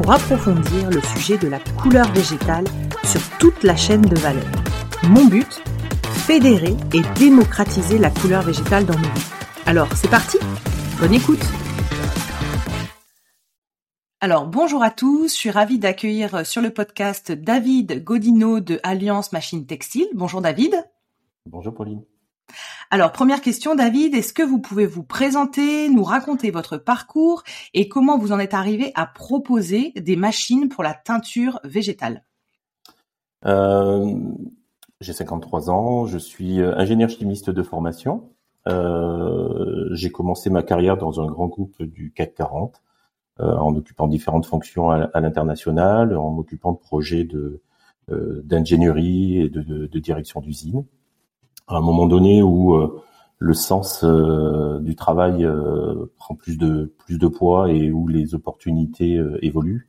[0.00, 2.64] pour approfondir le sujet de la couleur végétale
[3.04, 4.50] sur toute la chaîne de valeur.
[5.02, 5.62] Mon but
[6.26, 9.30] Fédérer et démocratiser la couleur végétale dans nos vies.
[9.66, 10.38] Alors, c'est parti
[10.98, 11.44] Bonne écoute
[14.22, 19.32] alors bonjour à tous, je suis ravie d'accueillir sur le podcast David Godino de Alliance
[19.32, 20.08] Machine Textile.
[20.12, 20.74] Bonjour David.
[21.46, 22.04] Bonjour Pauline.
[22.92, 27.88] Alors première question David, est-ce que vous pouvez vous présenter, nous raconter votre parcours et
[27.88, 32.24] comment vous en êtes arrivé à proposer des machines pour la teinture végétale?
[33.46, 34.12] Euh,
[35.00, 38.28] J'ai 53 ans, je suis euh, ingénieur chimiste de formation.
[38.66, 42.82] Euh, j'ai commencé ma carrière dans un grand groupe du CAC 40
[43.38, 47.62] euh, en occupant différentes fonctions à, l'international, en m'occupant de projets de
[48.10, 50.84] euh, d'ingénierie et de, de, de direction d'usine.
[51.70, 53.02] À un moment donné où euh,
[53.38, 55.48] le sens du travail
[56.18, 59.88] prend plus de plus de poids et où les opportunités évoluent.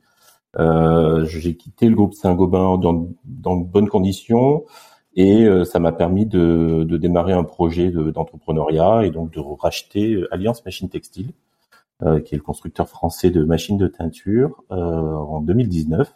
[0.58, 4.64] Euh, j'ai quitté le groupe Saint-Gobain dans, dans de bonnes conditions
[5.16, 10.64] et ça m'a permis de, de, démarrer un projet d'entrepreneuriat et donc de racheter Alliance
[10.64, 11.34] Machine Textile,
[12.04, 16.12] euh, qui est le constructeur français de machines de teinture, euh, en 2019.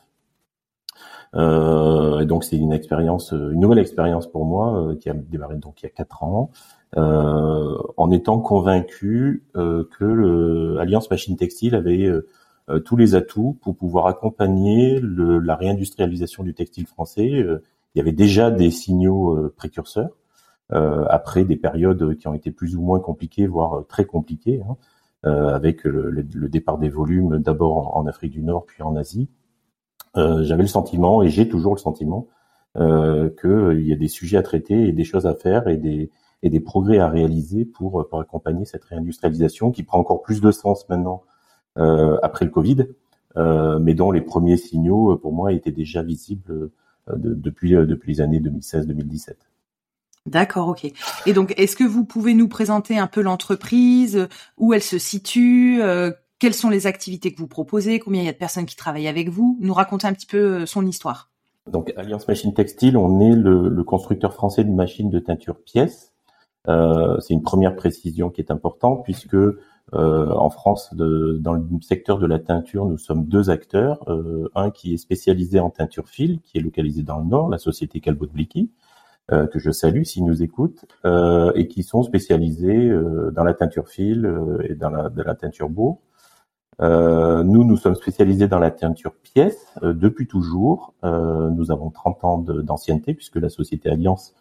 [1.37, 5.83] Euh, et donc c'est une expérience, une nouvelle expérience pour moi qui a démarré donc
[5.83, 6.51] il y a quatre ans,
[6.97, 12.11] en étant convaincu que le Alliance Machine Textile avait
[12.85, 17.27] tous les atouts pour pouvoir accompagner le, la réindustrialisation du textile français.
[17.27, 17.61] il
[17.97, 20.17] y avait déjà des signaux précurseurs
[20.71, 24.63] après des périodes qui ont été plus ou moins compliquées, voire très compliquées.
[24.67, 24.77] Hein.
[25.27, 29.29] Euh, avec le, départ des volumes d'abord en, Afrique du Nord puis en Asie.
[30.17, 32.29] Euh, j'avais le sentiment et j'ai toujours le sentiment
[32.77, 36.11] euh, qu'il y a des sujets à traiter et des choses à faire et des
[36.43, 40.51] et des progrès à réaliser pour, pour accompagner cette réindustrialisation qui prend encore plus de
[40.51, 41.23] sens maintenant
[41.79, 42.89] euh, après le Covid,
[43.39, 46.71] euh, mais dont les premiers signaux pour moi étaient déjà visibles
[47.09, 49.37] depuis depuis les années 2016-2017.
[50.27, 50.91] D'accord, ok.
[51.27, 54.29] Et donc, est-ce que vous pouvez nous présenter un peu l'entreprise,
[54.59, 58.29] où elle se situe, euh, quelles sont les activités que vous proposez, combien il y
[58.29, 61.31] a de personnes qui travaillent avec vous, nous raconter un petit peu euh, son histoire.
[61.71, 66.13] Donc, Alliance Machine Textile, on est le, constructeur français de machines de teinture pièces.
[66.69, 69.37] Euh, c'est une première précision qui est importante puisque
[69.93, 74.05] en France, dans le secteur de la teinture, nous sommes deux acteurs.
[74.57, 78.01] un qui est spécialisé en teinture fil, qui est localisé dans le Nord, la société
[78.01, 78.73] Calbot Blicky,
[79.33, 83.55] euh, que je salue s'ils nous écoutent, euh, et qui sont spécialisés euh, dans la
[83.55, 84.25] teinture fil
[84.63, 85.69] et dans la, teinture
[86.79, 87.43] beau.
[87.45, 90.95] nous, nous sommes spécialisés dans la teinture pièce depuis toujours.
[91.03, 94.35] nous avons 30 ans d'ancienneté puisque la société Alliance,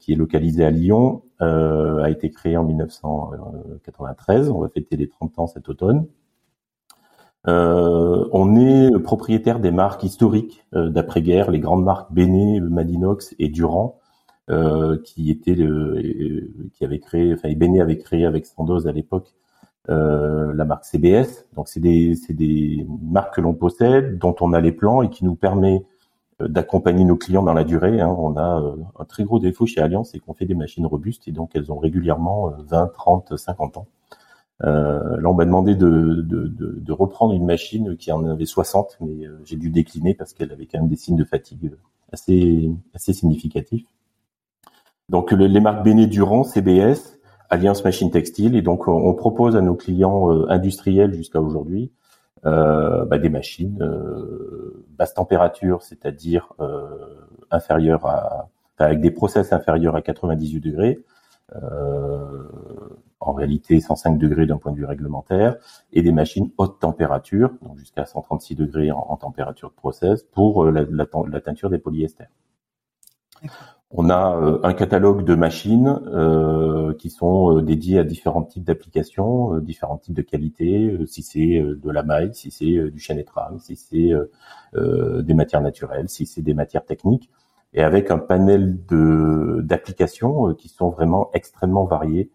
[0.00, 4.50] qui est localisée à Lyon, a été créée en 1993.
[4.50, 6.06] On va fêter les 30 ans cet automne.
[7.46, 14.00] Euh, on est propriétaire des marques historiques d'après-guerre, les grandes marques Béné, Madinox et Durand,
[14.50, 19.28] euh, qui était le, qui avait créé, enfin Ibené avait créé avec Sandoz à l'époque
[19.28, 19.43] euh,
[19.88, 21.46] la marque CBS.
[21.54, 25.24] Donc c'est des, des marques que l'on possède, dont on a les plans et qui
[25.24, 25.84] nous permet
[26.40, 28.00] euh, d'accompagner nos clients dans la durée.
[28.00, 28.14] Hein.
[28.18, 31.28] On a euh, un très gros défaut chez Alliance, c'est qu'on fait des machines robustes
[31.28, 33.86] et donc elles ont régulièrement 20, 30, 50 ans.
[34.64, 38.46] Euh, là, on m'a demandé de, de, de, de, reprendre une machine qui en avait
[38.46, 41.72] 60, mais j'ai dû décliner parce qu'elle avait quand même des signes de fatigue
[42.12, 43.86] assez, assez significatifs.
[45.08, 47.18] Donc les marques Béné Durand, CBS,
[47.50, 51.92] Alliance Machine Textile, et donc on propose à nos clients euh, industriels jusqu'à aujourd'hui
[52.46, 59.96] euh, bah, des machines euh, basse température, c'est-à-dire euh, inférieure à, avec des process inférieurs
[59.96, 60.98] à 98 degrés,
[63.20, 65.56] en réalité 105 degrés d'un point de vue réglementaire,
[65.92, 70.82] et des machines haute température, donc jusqu'à 136 degrés en, température de process, pour la,
[70.90, 72.28] la, la teinture des polyesters.
[73.96, 78.64] On a euh, un catalogue de machines euh, qui sont euh, dédiées à différents types
[78.64, 83.24] d'applications, différents types de qualités, si c'est de la maille, si c'est du chêne et
[83.24, 84.10] trame, si c'est
[84.74, 87.30] des matières naturelles, si c'est des matières techniques,
[87.72, 88.78] et avec un panel
[89.62, 92.30] d'applications qui sont vraiment extrêmement variées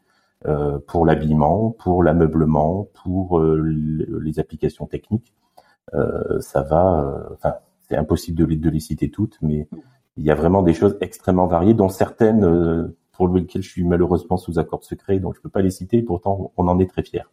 [0.87, 5.33] pour l'habillement, pour l'ameublement, pour les applications techniques.
[6.39, 7.55] ça va, enfin,
[7.87, 9.67] c'est impossible de les citer toutes, mais
[10.19, 13.83] il y a vraiment des choses extrêmement variées, dont certaines euh, pour lesquelles je suis
[13.83, 16.01] malheureusement sous accord de secret, donc je peux pas les citer.
[16.01, 17.23] Pourtant, on en est très fiers.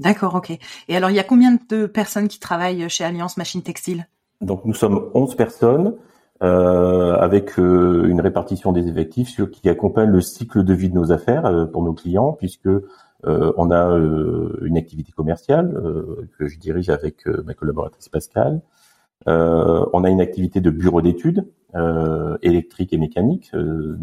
[0.00, 0.56] D'accord, ok.
[0.88, 4.06] Et alors, il y a combien de personnes qui travaillent chez Alliance Machine Textile
[4.40, 5.94] Donc, nous sommes 11 personnes.
[6.40, 10.94] Euh, avec euh, une répartition des effectifs sur, qui accompagne le cycle de vie de
[10.94, 12.68] nos affaires euh, pour nos clients, puisque
[13.24, 13.96] on a
[14.62, 15.74] une activité commerciale
[16.38, 18.62] que je dirige avec ma collaboratrice Pascal.
[19.26, 21.44] on a une activité de bureau d'études
[22.42, 23.50] électrique et mécanique.
[23.54, 23.98] Euh,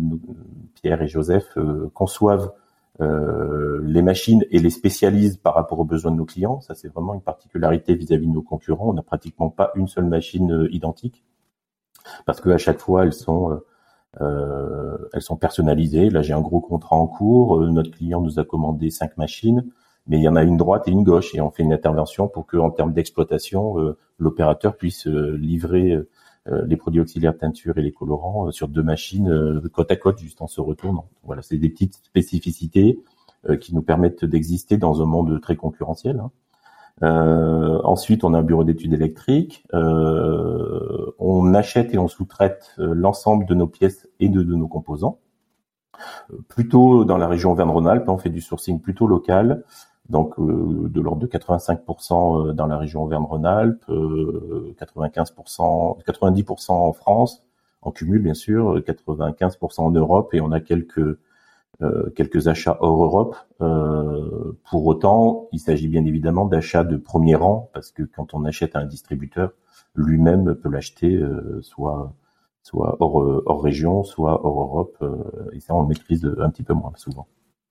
[0.76, 2.52] Pierre et Joseph euh, conçoivent
[2.98, 6.62] les machines et les spécialisent par rapport aux besoins de nos clients.
[6.62, 8.88] Ça, c'est vraiment une particularité vis-à-vis de nos concurrents.
[8.88, 11.26] On n'a pratiquement pas une seule machine identique
[12.26, 13.60] parce qu'à chaque fois, elles sont
[14.22, 16.10] euh, elles sont personnalisées.
[16.10, 17.60] Là, j'ai un gros contrat en cours.
[17.64, 19.66] notre client nous a commandé cinq machines,
[20.08, 22.30] mais il y en a une droite et une gauche, et on fait une intervention
[22.30, 26.10] pour que, en termes d'exploitation, l'opérateur puisse livrer euh,
[26.48, 30.20] les produits auxiliaires teinture et les colorants euh, sur deux machines euh, côte à côte
[30.20, 31.08] juste en se retournant.
[31.24, 33.00] Voilà, c'est des petites spécificités
[33.62, 36.20] qui nous permettent d'exister dans un monde très concurrentiel.
[36.20, 36.32] Hein.
[37.04, 39.66] Euh, ensuite, on a un bureau d'études électriques.
[39.74, 45.20] Euh, on achète et on sous-traite l'ensemble de nos pièces et de, nos composants.
[46.50, 49.64] Plutôt dans la région Auvergne-Rhône-Alpes, on fait du sourcing plutôt local
[50.10, 56.94] donc euh, de l'ordre de 85% euh, dans la région Auvergne-Rhône-Alpes, 95%, euh, 90% en
[56.94, 57.44] France,
[57.82, 61.18] en cumul bien sûr, 95% en Europe et on a quelques
[62.16, 63.36] quelques achats hors Europe.
[64.64, 68.78] pour autant, il s'agit bien évidemment d'achats de premier rang parce que quand on achète
[68.78, 69.52] à un distributeur,
[69.94, 71.22] lui-même peut l'acheter
[71.60, 72.14] soit
[72.64, 75.04] soit hors, hors région, soit hors Europe,
[75.52, 77.28] et ça on le maîtrise un petit peu moins souvent.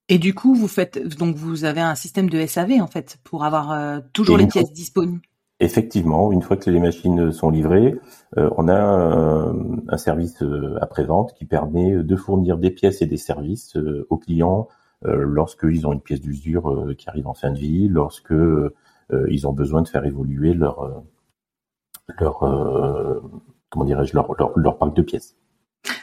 [0.07, 3.43] Et du coup, vous faites donc vous avez un système de SAV en fait pour
[3.43, 5.21] avoir euh, toujours les pièces disponibles.
[5.59, 7.95] Effectivement, une fois que les machines sont livrées,
[8.37, 13.17] euh, on a un, service euh, après-vente qui permet de fournir des pièces et des
[13.17, 13.77] services
[14.09, 14.67] aux clients
[15.03, 18.33] lorsqu'ils ont une pièce d'usure qui arrive en fin de vie, lorsque
[19.29, 21.03] ils ont besoin de faire évoluer leur
[22.17, 22.39] leur
[23.69, 25.35] comment dirais-je leur, leur, leur parc de pièces.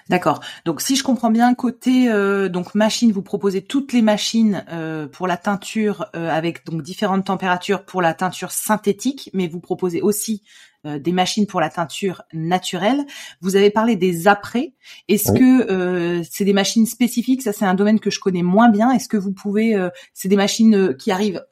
[0.08, 0.40] D'accord.
[0.64, 5.06] Donc si je comprends bien, côté euh, donc machine, vous proposez toutes les machines euh,
[5.06, 10.00] pour la teinture euh, avec donc différentes températures pour la teinture synthétique, mais vous proposez
[10.00, 10.42] aussi
[10.84, 13.06] des machines pour la teinture naturelle.
[13.40, 14.72] Vous avez parlé des après.
[15.06, 17.42] Est-ce que c'est des machines spécifiques?
[17.42, 18.90] Ça c'est un domaine que je connais moins bien.
[18.90, 19.78] Est-ce que vous pouvez
[20.12, 21.46] C'est des machines qui arrivent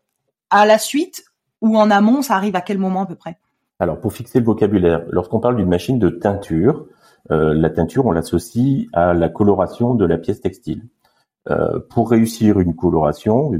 [0.51, 1.23] à la suite
[1.61, 2.23] ou en amont?
[2.23, 3.39] Ça arrive à quel moment à peu près?
[3.79, 6.87] Alors pour fixer le vocabulaire, lorsqu'on parle d'une machine de teinture,
[7.29, 10.83] la teinture, on l'associe à la coloration de la pièce textile.
[11.49, 13.51] Euh, pour réussir une coloration,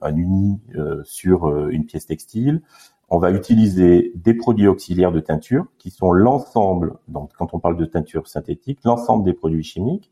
[0.00, 2.62] un uni euh, sur une pièce textile,
[3.10, 7.76] on va utiliser des produits auxiliaires de teinture qui sont l'ensemble, donc quand on parle
[7.76, 10.10] de teinture synthétique, l'ensemble des produits chimiques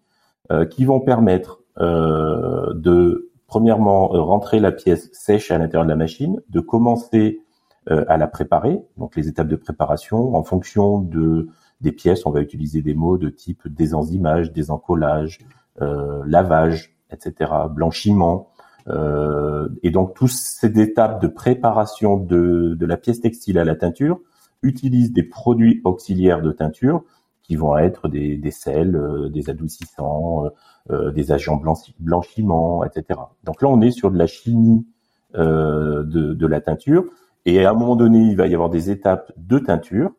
[0.70, 6.60] qui vont permettre de premièrement rentrer la pièce sèche à l'intérieur de la machine, de
[6.60, 7.40] commencer
[7.86, 11.48] à la préparer, donc les étapes de préparation en fonction de
[11.82, 15.38] des pièces, on va utiliser des mots de type désenzymage, désencollage,
[15.80, 18.48] euh, lavage, etc., blanchiment.
[18.88, 23.74] Euh, et donc, toutes ces étapes de préparation de, de la pièce textile à la
[23.74, 24.20] teinture
[24.62, 27.04] utilisent des produits auxiliaires de teinture
[27.42, 30.44] qui vont être des, des sels, euh, des adoucissants,
[30.90, 31.60] euh, des agents
[31.98, 33.20] blanchiment, etc.
[33.44, 34.86] Donc là, on est sur de la chimie
[35.34, 37.06] de, de la teinture.
[37.46, 40.12] Et à un moment donné, il va y avoir des étapes de teinture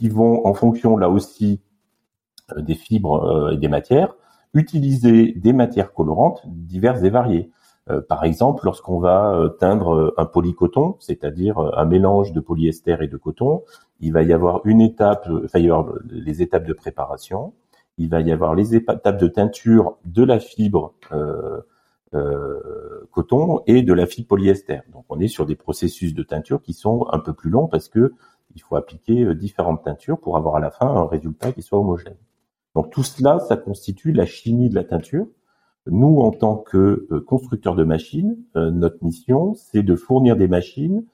[0.00, 1.60] qui vont, en fonction là aussi
[2.56, 4.16] euh, des fibres euh, et des matières,
[4.54, 7.50] utiliser des matières colorantes diverses et variées.
[7.90, 13.16] Euh, par exemple, lorsqu'on va teindre un polycoton, c'est-à-dire un mélange de polyester et de
[13.18, 13.62] coton,
[14.00, 17.52] il va y avoir une étape, enfin, il y avoir les étapes de préparation,
[17.98, 21.60] il va y avoir les étapes de teinture de la fibre euh,
[23.10, 24.80] coton et de la fibre polyester.
[24.92, 27.88] Donc on est sur des processus de teinture qui sont un peu plus longs parce
[27.88, 28.12] que
[28.54, 31.78] il faut appliquer euh, différentes teintures pour avoir à la fin un résultat qui soit
[31.78, 32.16] homogène.
[32.74, 35.26] Donc tout cela, ça constitue la chimie de la teinture.
[35.86, 40.48] Nous, en tant que euh, constructeurs de machines, euh, notre mission, c'est de fournir des
[40.48, 41.04] machines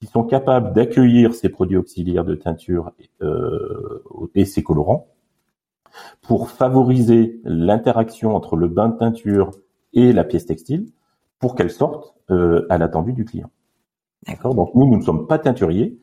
[0.00, 2.92] qui sont capables d'accueillir ces produits auxiliaires de teinture
[4.34, 5.06] et ces colorants
[6.20, 9.52] pour favoriser l'interaction entre le bain de teinture
[9.94, 10.86] et la pièce textile
[11.38, 13.50] pour qu'elle sorte euh, à l'attendu du client.
[14.26, 14.54] D'accord.
[14.54, 15.98] Donc nous, nous ne sommes pas teinturiers.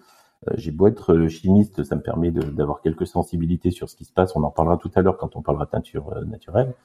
[0.48, 4.06] Euh, j'ai beau être euh, chimiste, ça me permet d'avoir quelques sensibilités sur ce qui
[4.06, 4.36] se passe.
[4.36, 6.76] On en parlera tout à l'heure quand on parlera teinture naturelle.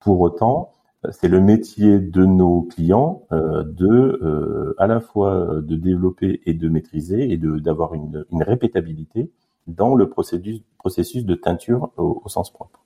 [0.00, 0.72] Pour autant,
[1.10, 7.30] c'est le métier de nos clients de à la fois de développer et de maîtriser
[7.30, 9.30] et d'avoir une, une, répétabilité
[9.66, 12.84] dans le processus, processus de teinture au, au sens propre.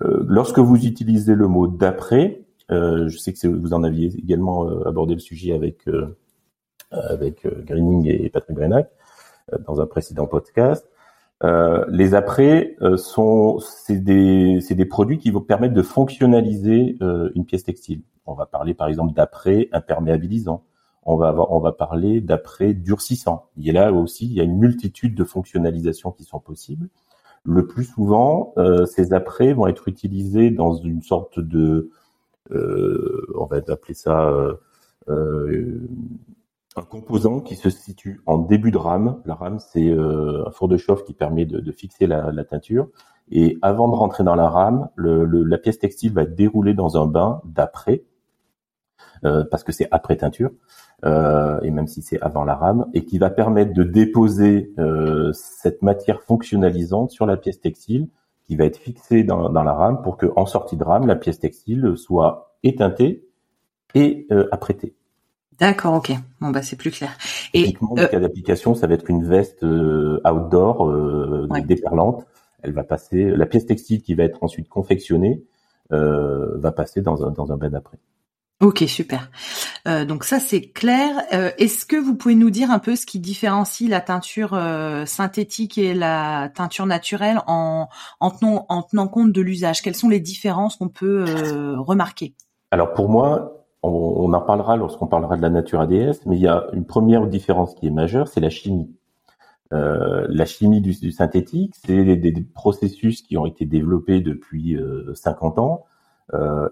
[0.00, 4.88] lorsque vous utilisez le mot d'après, euh, je sais que vous en aviez également euh,
[4.88, 6.16] abordé le sujet avec euh,
[6.90, 8.90] avec Greening et Patrick Grenac
[9.66, 10.88] dans un précédent podcast.
[11.44, 17.44] Euh, les après sont c'est des des produits qui vont permettre de fonctionnaliser euh, une
[17.44, 18.02] pièce textile.
[18.24, 20.64] On va parler par exemple d'après imperméabilisant.
[21.08, 23.46] On va avoir, on va parler d'après durcissant.
[23.58, 26.88] A là aussi il y a une multitude de fonctionnalisations qui sont possibles.
[27.44, 31.90] Le plus souvent, euh, ces après vont être utilisés dans une sorte de euh,
[32.50, 34.54] on va appeler ça euh,
[35.08, 35.88] euh,
[36.76, 39.20] un composant qui se situe en début de rame.
[39.24, 42.88] La rame, c'est un four de chauffe qui permet de, fixer la, teinture.
[43.30, 47.06] Et avant de rentrer dans la rame, la pièce textile va être déroulée dans un
[47.06, 48.04] bain d'après,
[49.22, 50.50] parce que c'est après teinture,
[51.02, 54.74] et même si c'est avant la rame, et qui va permettre de déposer
[55.32, 58.10] cette matière fonctionnalisante sur la pièce textile
[58.46, 61.16] qui va être fixé dans, dans la rame pour que, en sortie de rame, la
[61.16, 63.26] pièce textile soit éteintée
[63.94, 64.94] et euh, apprêtée.
[65.58, 66.12] D'accord, ok.
[66.40, 67.16] Bon bah c'est plus clair.
[67.54, 72.26] Et le euh, cas d'application, ça va être une veste euh, outdoor euh, déperlante.
[72.62, 75.42] Elle va passer, la pièce textile qui va être ensuite confectionnée
[75.92, 77.98] euh, va passer dans un dans un bain d'après.
[78.62, 79.30] Ok, super.
[79.86, 81.10] Euh, donc ça c'est clair.
[81.34, 85.04] Euh, est-ce que vous pouvez nous dire un peu ce qui différencie la teinture euh,
[85.04, 89.82] synthétique et la teinture naturelle en, en, tenant, en tenant compte de l'usage?
[89.82, 91.26] Quelles sont les différences qu'on peut
[91.76, 92.34] remarquer?
[92.70, 96.48] Alors pour moi, on, en parlera lorsqu'on parlera de la nature ADS, mais il y
[96.48, 98.90] a une première différence qui est majeure, c'est la chimie.
[99.70, 104.78] la chimie du, synthétique, c'est des, processus qui ont été développés depuis
[105.14, 105.84] 50 ans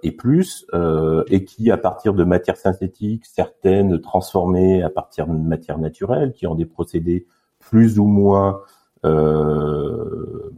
[0.03, 5.33] et plus, euh, et qui, à partir de matières synthétiques, certaines transformées à partir de
[5.33, 7.27] matières naturelles, qui ont des procédés
[7.61, 8.61] plus ou moins
[9.05, 10.51] euh,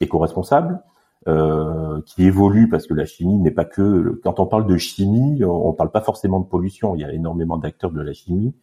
[0.00, 0.82] éco-responsables,
[1.26, 4.20] euh, qui évoluent parce que la chimie n'est pas que.
[4.22, 6.94] Quand on parle de chimie, on ne parle pas forcément de pollution.
[6.94, 8.54] Il y a énormément d'acteurs de la chimie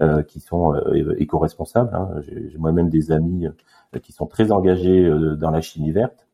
[0.00, 1.94] euh, qui sont euh, éco-responsables.
[1.94, 2.10] Hein.
[2.22, 3.46] J'ai moi-même des amis
[4.02, 6.26] qui sont très engagés dans la chimie verte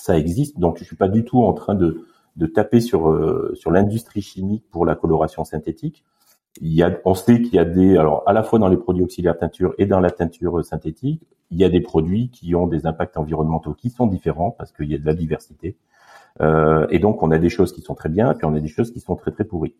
[0.00, 0.58] ça existe.
[0.58, 4.22] Donc je suis pas du tout en train de, de taper sur euh, sur l'industrie
[4.22, 6.04] chimique pour la coloration synthétique.
[6.60, 8.76] Il y a, on sait qu'il y a des, alors à la fois dans les
[8.76, 12.66] produits auxiliaires teinture et dans la teinture synthétique, il y a des produits qui ont
[12.66, 15.76] des impacts environnementaux qui sont différents parce qu'il y a de la diversité.
[16.40, 18.68] Euh, et donc on a des choses qui sont très bien, puis on a des
[18.68, 19.74] choses qui sont très très pourries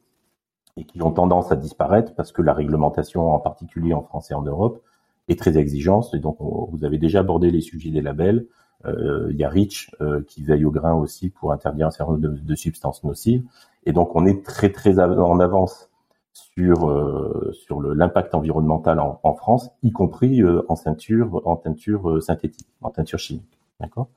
[0.76, 4.34] et qui ont tendance à disparaître parce que la réglementation, en particulier en France et
[4.34, 4.82] en Europe,
[5.28, 6.14] est très exigeante.
[6.14, 8.46] Et donc vous avez déjà abordé les sujets des labels.
[8.86, 12.12] Euh, il y a REACH euh, qui veille au grain aussi pour interdire un certain
[12.12, 13.44] nombre de, substances nocives.
[13.84, 15.90] Et donc on est très très en avance
[16.32, 22.68] sur euh, sur l'impact environnemental en, en, France, y compris en teinture en teinture synthétique,
[22.80, 23.58] en teinture chimique.
[23.80, 24.08] D'accord?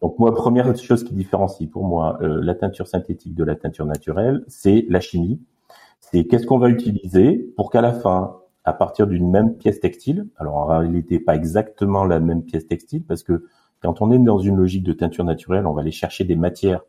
[0.00, 4.44] Donc moi, première chose qui différencie pour moi la teinture synthétique de la teinture naturelle,
[4.48, 5.40] c'est la chimie.
[6.00, 10.26] C'est qu'est-ce qu'on va utiliser pour qu'à la fin, à partir d'une même pièce textile,
[10.36, 13.44] alors en réalité pas exactement la même pièce textile, parce que
[13.82, 16.82] quand on est dans une logique de teinture naturelle, on va aller chercher des matières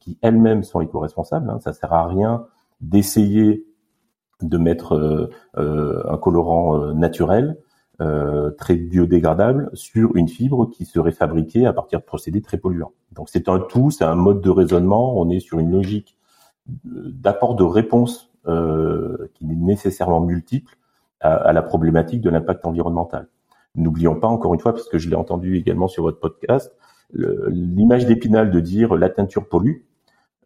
[0.00, 1.48] qui elles-mêmes sont éco-responsables.
[1.48, 1.60] Hein.
[1.60, 2.46] Ça sert à rien
[2.80, 3.64] d'essayer
[4.42, 7.58] de mettre euh, euh, un colorant euh, naturel
[8.58, 12.92] très biodégradable sur une fibre qui serait fabriquée à partir de procédés très polluants.
[13.10, 15.18] Donc c'est un tout, c'est un mode de raisonnement.
[15.18, 16.16] On est sur une logique
[16.84, 20.76] d'apport de réponse qui est nécessairement multiple
[21.18, 23.26] à la problématique de l'impact environnemental.
[23.78, 26.74] N'oublions pas, encore une fois, parce que je l'ai entendu également sur votre podcast,
[27.12, 29.82] l'image d'épinal de dire la teinture pollue,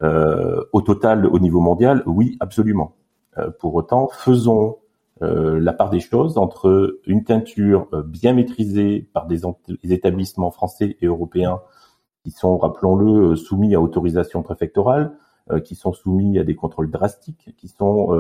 [0.03, 2.97] euh, au total, au niveau mondial, oui, absolument.
[3.39, 4.79] Euh, pour autant, faisons
[5.23, 9.43] euh, la part des choses entre une teinture bien maîtrisée par des,
[9.85, 11.61] établissements français et européens
[12.25, 15.13] qui sont, rappelons-le, soumis à autorisation préfectorale,
[15.65, 18.17] qui sont soumis à des contrôles drastiques, qui sont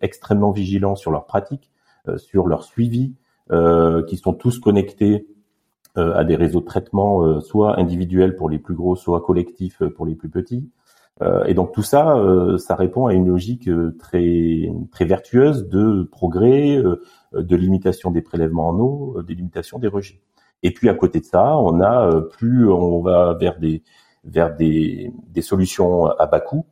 [0.00, 1.70] extrêmement vigilants sur leurs pratiques,
[2.16, 3.14] sur leur suivi,
[3.50, 5.26] qui sont tous connectés
[5.98, 9.82] euh, à des réseaux de traitement, euh, soit individuels pour les plus gros, soit collectifs
[9.96, 10.68] pour les plus petits.
[11.46, 12.22] et donc tout ça,
[12.58, 16.82] ça répond à une logique très très vertueuse de progrès,
[17.32, 20.20] de limitation des prélèvements en eau, de limitation des rejets.
[20.62, 23.82] Et puis à côté de ça, on a plus on va vers des
[24.24, 26.66] vers des, des solutions à bas coût,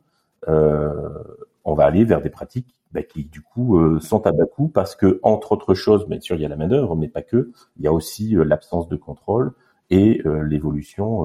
[0.47, 4.95] on va aller vers des pratiques bah, qui du coup sont à bas coût parce
[4.95, 7.51] que entre autres choses, bien sûr il y a la main d'œuvre, mais pas que,
[7.77, 9.53] il y a aussi l'absence de contrôle
[9.91, 11.21] et l'évolution,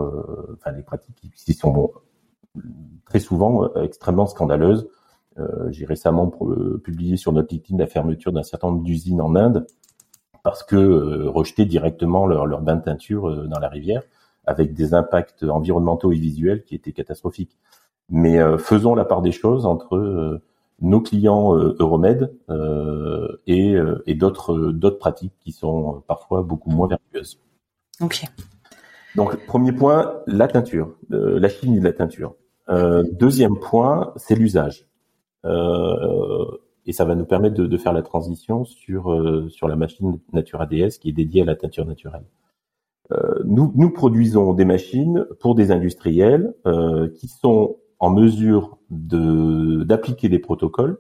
[0.53, 1.93] enfin les pratiques qui sont
[3.07, 4.89] très souvent extrêmement scandaleuses
[5.39, 9.37] euh, j'ai récemment euh, publié sur notre LinkedIn la fermeture d'un certain nombre d'usines en
[9.37, 9.67] Inde
[10.43, 14.03] parce que euh, rejeter directement leur, leur bain de teinture dans la rivière
[14.47, 17.57] avec des impacts environnementaux et visuels qui étaient catastrophiques.
[18.09, 20.41] Mais faisons la part des choses entre
[20.81, 22.33] nos clients Euromed
[23.47, 27.39] et, et d'autres d'autres pratiques qui sont parfois beaucoup moins vertueuses.
[28.01, 28.25] Ok.
[29.17, 32.35] Donc premier point, la teinture, la chimie de la teinture.
[32.69, 34.91] deuxième point, c'est l'usage.
[35.45, 36.45] Euh,
[36.87, 40.19] et ça va nous permettre de, de faire la transition sur euh, sur la machine
[40.33, 42.25] Natura DS qui est dédiée à la teinture naturelle.
[43.13, 46.55] Euh, nous, nous produisons des machines pour des industriels
[47.17, 50.99] qui sont en mesure d'appliquer des protocoles,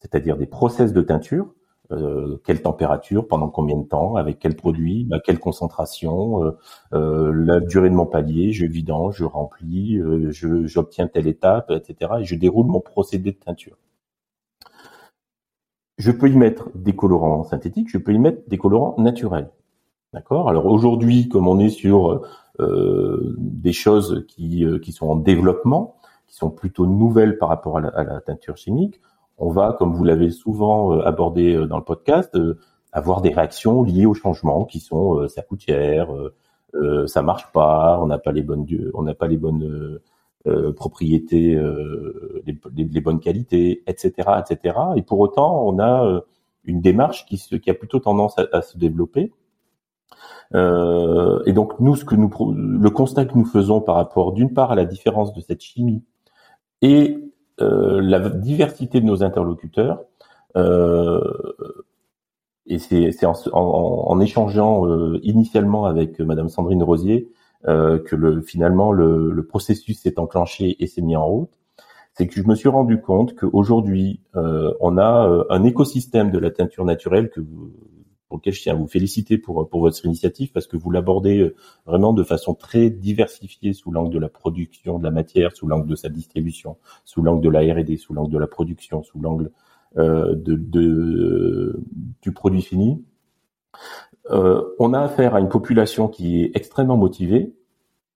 [0.00, 1.52] c'est-à-dire des process de teinture,
[1.92, 6.50] euh, quelle température, pendant combien de temps, avec quel produit, bah, quelle concentration, euh,
[6.94, 12.12] euh, la durée de mon palier, je vidange, je remplis, j'obtiens telle étape, etc.
[12.20, 13.76] Et je déroule mon procédé de teinture.
[15.98, 19.50] Je peux y mettre des colorants synthétiques, je peux y mettre des colorants naturels.
[20.12, 20.48] D'accord?
[20.48, 22.22] Alors aujourd'hui, comme on est sur
[22.58, 25.95] des choses qui, qui sont en développement,
[26.26, 29.00] qui sont plutôt nouvelles par rapport à la, à la teinture chimique,
[29.38, 32.58] on va, comme vous l'avez souvent euh, abordé euh, dans le podcast, euh,
[32.92, 36.08] avoir des réactions liées au changement qui sont ça coûte cher,
[37.06, 40.00] ça marche pas, on n'a pas les bonnes, on n'a pas les bonnes
[40.76, 41.60] propriétés,
[42.46, 44.78] les, bonnes qualités, etc., etc.
[44.96, 46.22] Et pour autant, on a
[46.64, 49.30] une démarche qui, qui a plutôt tendance à, se développer.
[50.54, 54.72] et donc nous, ce que nous, le constat que nous faisons par rapport, d'une part,
[54.72, 56.02] à la différence de cette chimie
[56.86, 57.18] et
[57.60, 60.04] euh, la diversité de nos interlocuteurs.
[60.56, 61.20] Euh,
[62.66, 67.28] et c'est en, en, échangeant euh, initialement avec Madame Sandrine Rosier
[67.64, 71.58] que le, finalement le, le processus s'est enclenché et s'est mis en route.
[72.14, 76.84] C'est que je me suis rendu compte qu'aujourd'hui, on a un écosystème de la teinture
[76.84, 77.72] naturelle que vous,
[78.28, 81.38] pour lequel je tiens à vous féliciter pour, pour votre initiative parce que vous l'abordez
[81.38, 81.54] euh,
[81.86, 85.88] vraiment de façon très diversifiée sous l'angle de la production de la matière, sous l'angle
[85.88, 89.50] de sa distribution, sous l'angle de la R&D, sous l'angle de la production, sous l'angle
[89.98, 91.80] euh, de, de,
[92.22, 93.02] du produit fini.
[94.30, 97.54] Euh, on a affaire à une population qui est extrêmement motivée,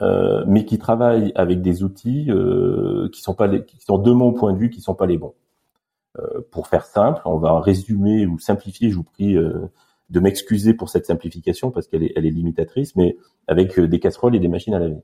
[0.02, 4.10] euh, mais qui travaille avec des outils euh, qui sont pas les, qui sont de
[4.12, 5.34] mon point de vue qui sont pas les bons.
[6.18, 9.36] Euh, pour faire simple, on va résumer ou simplifier, je vous prie,
[10.10, 14.00] de m'excuser pour cette simplification parce qu'elle est, elle est limitatrice, mais avec euh, des
[14.00, 15.02] casseroles et des machines à laver.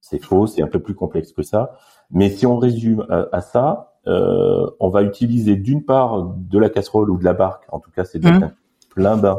[0.00, 1.72] C'est faux, c'est un peu plus complexe que ça.
[2.10, 7.10] Mais si on résume à, ça, euh, on va utiliser d'une part de la casserole
[7.10, 8.50] ou de la barque, en tout cas c'est mmh.
[8.88, 9.36] plein bain,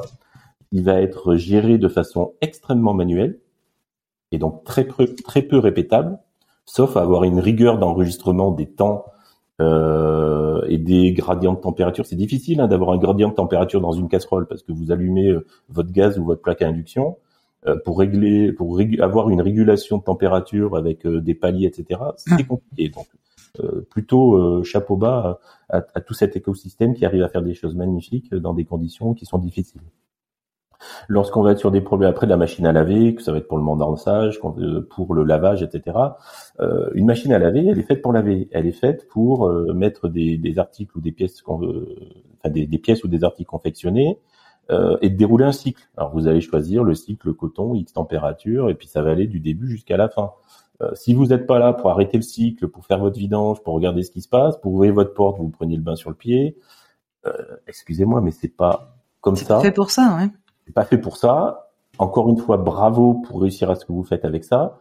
[0.72, 3.40] il va être géré de façon extrêmement manuelle
[4.32, 6.20] et donc très peu, très peu répétable,
[6.66, 9.06] sauf à avoir une rigueur d'enregistrement des temps
[9.60, 12.06] euh, et des gradients de température.
[12.06, 15.30] C'est difficile hein, d'avoir un gradient de température dans une casserole parce que vous allumez
[15.30, 17.18] euh, votre gaz ou votre plaque à induction
[17.68, 22.00] euh, pour régler, pour avoir une régulation de température avec des paliers, etc.
[22.18, 22.44] C'est ah.
[22.44, 22.90] compliqué.
[22.90, 23.08] Donc
[23.90, 28.34] plutôt chapeau bas à, à, tout cet écosystème qui arrive à faire des choses magnifiques
[28.34, 29.82] dans des conditions qui sont difficiles.
[31.08, 33.38] Lorsqu'on va être sur des problèmes après de la machine à laver, que ça va
[33.38, 35.98] être pour le mondansage, pour le lavage, etc.
[36.60, 38.50] Euh, une machine à laver, elle est faite pour laver.
[38.52, 43.08] Elle est faite pour euh, mettre des, articles ou des pièces, enfin des, pièces ou
[43.08, 44.20] des articles confectionnés
[44.70, 45.84] euh, et de dérouler un cycle.
[45.98, 49.40] Alors vous allez choisir le cycle coton, X température, et puis ça va aller du
[49.40, 50.32] début jusqu'à la fin.
[50.94, 54.02] si vous n'êtes pas là pour arrêter le cycle, pour faire votre vidange, pour regarder
[54.04, 56.58] ce qui se passe, pour ouvrir votre porte, vous prenez le bain sur le pied.
[57.68, 59.60] Excusez-moi, mais c'est pas comme ça.
[59.60, 60.30] C'est fait pour ça, ouais
[60.72, 61.70] pas fait pour ça.
[61.98, 64.80] Encore une fois, bravo pour réussir à ce que vous faites avec ça.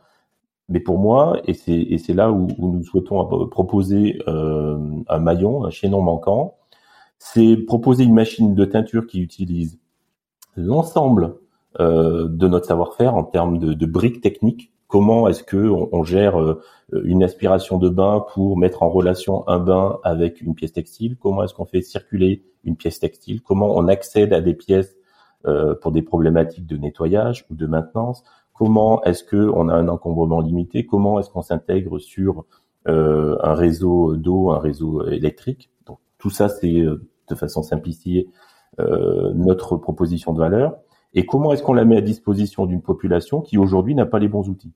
[0.71, 6.01] Mais pour moi, et c'est là où, nous souhaitons proposer euh, un maillon, un chaînon
[6.01, 6.57] manquant,
[7.19, 9.79] c'est proposer une machine de teinture qui utilise
[10.57, 11.37] l'ensemble
[11.81, 14.73] euh, de notre savoir-faire en termes de, briques techniques.
[14.87, 16.63] Comment est-ce que on, gère euh,
[17.05, 21.17] une aspiration de bain pour mettre en relation un bain avec une pièce textile?
[21.17, 23.43] Comment est-ce qu'on fait circuler une pièce textile?
[23.43, 24.97] Comment on accède à des pièces
[25.45, 28.23] pour des problématiques de nettoyage ou de maintenance
[28.53, 30.85] Comment est-ce que on a un encombrement limité?
[30.85, 32.45] Comment est-ce qu'on s'intègre sur
[32.89, 35.71] euh, un réseau d'eau, un réseau électrique?
[35.87, 38.29] Donc tout ça, c'est euh, de façon simplifiée
[39.35, 40.79] notre proposition de valeur.
[41.13, 44.29] et comment est-ce qu'on la met à disposition d'une population qui aujourd'hui n'a pas les
[44.29, 44.73] bons outils?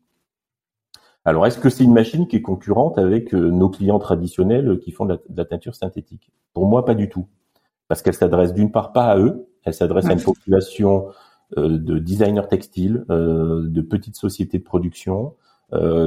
[1.26, 4.92] Alors, est-ce que c'est une machine qui est concurrente avec euh, nos clients traditionnels qui
[4.92, 6.30] font de la, teinture synthétique?
[6.52, 7.28] Pour moi, pas du tout.
[7.88, 11.08] Parce qu'elle s'adresse d'une part pas à eux, elle s'adresse à une population
[11.56, 15.34] euh, de designers textiles, euh, de petites sociétés de production,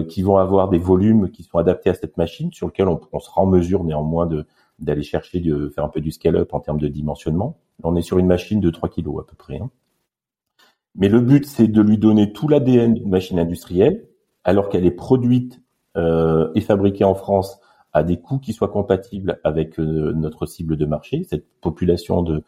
[0.08, 3.20] qui vont avoir des volumes qui sont adaptés à cette machine, sur lequel on, on
[3.20, 4.46] sera en mesure néanmoins de
[4.80, 7.58] d'aller chercher, de faire un peu du scale-up en termes de dimensionnement.
[7.84, 9.58] On est sur une machine de 3 kg à peu près.
[9.58, 9.70] Hein.
[10.96, 14.08] Mais le but, c'est de lui donner tout l'ADN d'une machine industrielle,
[14.44, 15.62] alors qu'elle est produite
[15.96, 17.60] euh, et fabriquée en France
[17.94, 22.38] à des coûts qui soient compatibles avec euh, notre cible de marché, cette population de,
[22.38, 22.42] euh,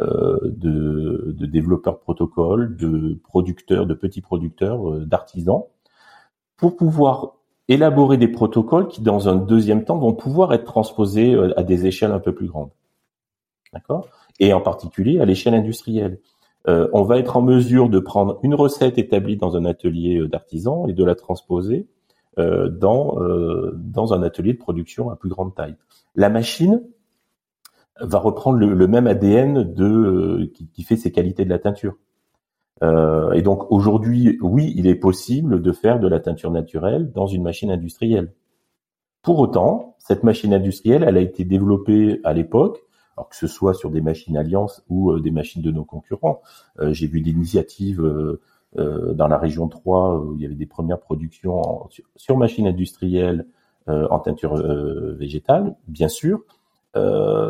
[0.00, 5.64] de, de, développeurs protocoles, de producteurs, de petits producteurs, euh, d'artisans,
[6.56, 7.34] pour pouvoir
[7.68, 11.86] élaborer des protocoles qui, dans un deuxième temps, vont pouvoir être transposés euh, à des
[11.86, 12.70] échelles un peu plus grandes.
[13.72, 14.08] D'accord?
[14.38, 16.18] Et en particulier à l'échelle industrielle.
[16.68, 20.28] Euh, on va être en mesure de prendre une recette établie dans un atelier euh,
[20.28, 21.86] d'artisan et de la transposer
[22.38, 23.16] euh, dans,
[23.74, 25.76] dans un atelier de production à plus grande taille.
[26.14, 26.82] La machine
[28.00, 31.96] va reprendre le, même ADN de qui, fait ses qualités de la teinture.
[32.82, 37.42] et donc aujourd'hui, oui, il est possible de faire de la teinture naturelle dans une
[37.42, 38.32] machine industrielle.
[39.22, 43.74] Pour autant, cette machine industrielle, elle a été développée à l'époque alors que ce soit
[43.74, 46.42] sur des machines alliances ou euh, des machines de nos concurrents.
[46.80, 51.00] Euh, j'ai vu l'initiative euh, dans la région 3 où il y avait des premières
[51.00, 53.46] productions sur, machines industrielles
[53.88, 54.56] en teinture
[55.16, 56.42] végétale, bien sûr.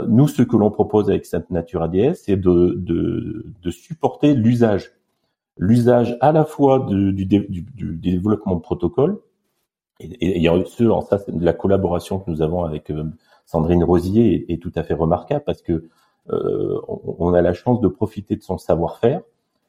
[0.09, 4.93] Nous, ce que l'on propose avec Sainte Nature ADS, c'est de, supporter l'usage,
[5.57, 9.19] l'usage à la fois du, développement de protocoles
[10.01, 12.91] et, et, ce, en ça, la collaboration que nous avons avec
[13.47, 15.89] Sandrine Rosier est, tout à fait remarquable parce que
[16.31, 19.23] euh, on, a la chance de profiter de son savoir-faire,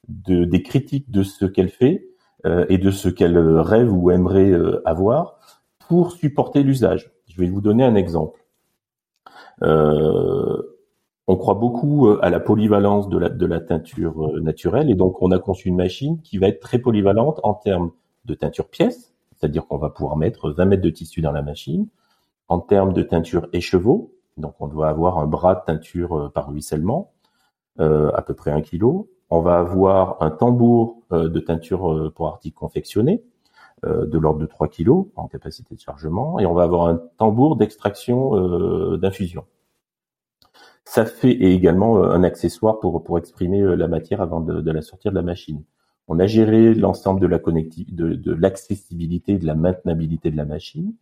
[0.07, 2.07] de, des critiques de ce qu'elle fait
[2.45, 5.37] euh, et de ce qu'elle rêve ou aimerait euh, avoir
[5.87, 7.11] pour supporter l'usage.
[7.27, 8.43] Je vais vous donner un exemple.
[9.61, 14.89] On croit beaucoup à la polyvalence de la, teinture naturelle.
[14.89, 17.91] Et donc on a conçu une machine qui va être très polyvalente en termes
[18.25, 21.87] de teinture pièce, c'est-à-dire qu'on va pouvoir mettre 20 mètres de tissu dans la machine,
[22.49, 26.49] en termes de teinture écheveau, donc on doit avoir un bras de teinture euh, par
[26.49, 27.11] ruissellement,
[27.79, 29.09] euh, à peu près un kilo.
[29.29, 33.23] On va avoir un tambour euh, de teinture pour articles confectionnés,
[33.83, 37.55] de l'ordre de 3 kg en capacité de chargement, et on va avoir un tambour
[37.57, 39.45] d'extraction d'infusion.
[40.83, 45.15] Ça fait également un accessoire pour, pour exprimer la matière avant de, la sortir de
[45.15, 45.63] la machine.
[46.07, 50.45] On a géré l'ensemble de la connectivité, de, de l'accessibilité, de la maintenabilité de la
[50.45, 50.93] machine.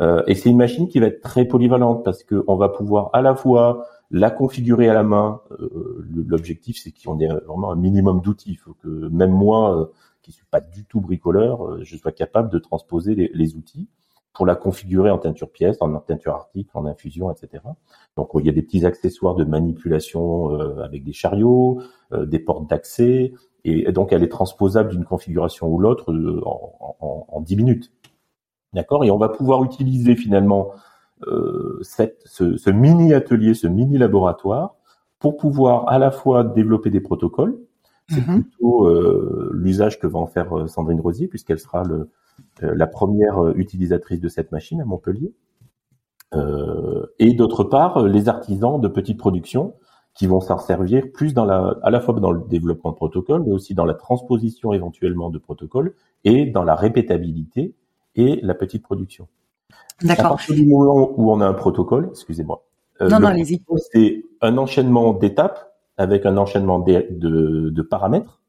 [0.00, 3.22] Euh, et c'est une machine qui va être très polyvalente parce qu'on va pouvoir à
[3.22, 5.40] la fois la configurer à la main.
[5.60, 8.52] Euh, L'objectif, c'est qu'on ait vraiment un minimum d'outils.
[8.52, 9.86] Il faut que même moi, euh,
[10.26, 13.88] qui suis pas du tout bricoleur, euh, je sois capable de transposer les, outils
[14.32, 17.64] pour la configurer en teinture pièce, en teinture article, en infusion, etc.
[18.16, 21.80] Donc il y a des petits accessoires de manipulation avec des chariots,
[22.12, 23.32] des portes d'accès,
[23.64, 26.12] et donc elle est transposable d'une configuration ou l'autre
[26.44, 27.92] en, en, en 10 minutes.
[28.74, 29.04] D'accord?
[29.04, 30.72] Et on va pouvoir utiliser finalement
[31.26, 34.74] euh, ce, ce, mini atelier, ce mini laboratoire
[35.18, 37.58] pour pouvoir à la fois développer des protocoles.
[38.08, 38.44] C'est mhm.
[38.44, 42.10] plutôt euh, l'usage que va en faire euh, Sandrine Rosier puisqu'elle sera le,
[42.62, 45.32] euh, la première utilisatrice de cette machine à Montpellier.
[47.18, 49.74] et d'autre part, les artisans de petite production
[50.14, 53.42] qui vont s'en servir plus dans la, à la fois dans le développement de protocoles,
[53.46, 57.74] mais aussi dans la transposition éventuellement de protocoles et dans la répétabilité
[58.14, 59.28] et la petite production.
[60.02, 60.26] D'accord.
[60.26, 62.64] À partir du moment où on a un protocole, excusez-moi.
[63.00, 63.62] Euh, non, non, allez-y.
[63.92, 68.40] C'est un enchaînement d'étapes avec un enchaînement de, de, de, paramètres,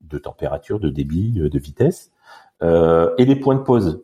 [0.00, 2.12] de température, de débit, euh, de vitesse,
[2.62, 4.02] euh, et des points de pause.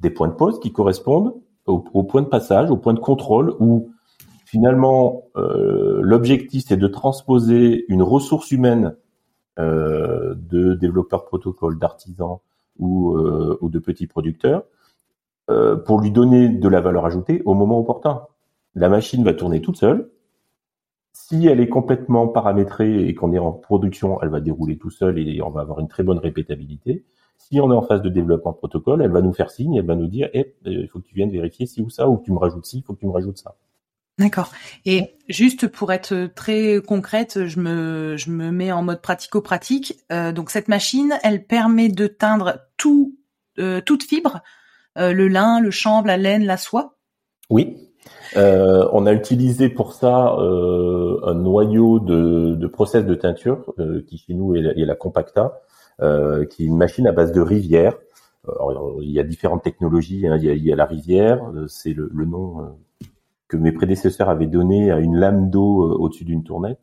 [0.00, 1.34] Des points de pause qui correspondent
[1.66, 3.90] au, point de passage, au point de contrôle, où
[4.46, 8.96] finalement euh, l'objectif c'est de transposer une ressource humaine
[9.58, 12.38] euh, de développeurs protocole, d'artisans,
[12.78, 14.64] ou, euh, ou de petits producteurs
[15.50, 18.22] euh, pour lui donner de la valeur ajoutée au moment opportun.
[18.74, 20.10] La machine va tourner toute seule.
[21.12, 25.18] Si elle est complètement paramétrée et qu'on est en production, elle va dérouler tout seul
[25.18, 27.04] et on va avoir une très bonne répétabilité.
[27.36, 29.86] Si on est en phase de développement de protocole, elle va nous faire signe, elle
[29.86, 32.24] va nous dire, eh, il faut que tu viennes vérifier ci ou ça, ou que
[32.24, 33.56] tu me rajoutes ci, il faut que tu me rajoutes ça.
[34.18, 34.52] D'accord.
[34.84, 40.00] Et juste pour être très concrète, je me, je me mets en mode pratico-pratique.
[40.10, 43.16] Euh, donc cette machine, elle permet de teindre tout,
[43.60, 44.40] euh, toute fibre,
[44.98, 46.98] euh, le lin, le chanvre, la laine, la soie?
[47.48, 47.87] Oui.
[48.36, 54.02] Euh, on a utilisé pour ça euh, un noyau de, de, process de teinture euh,
[54.06, 55.60] qui chez nous est la, Compacta,
[56.50, 57.94] qui est une machine à base de rivière.
[59.00, 60.26] Il y a différentes technologies.
[60.26, 60.38] Hein.
[60.40, 62.76] Il, y a, la rivière, c'est le, nom
[63.48, 66.80] que mes prédécesseurs avaient donné à une lame d'eau au-dessus d'une tournette.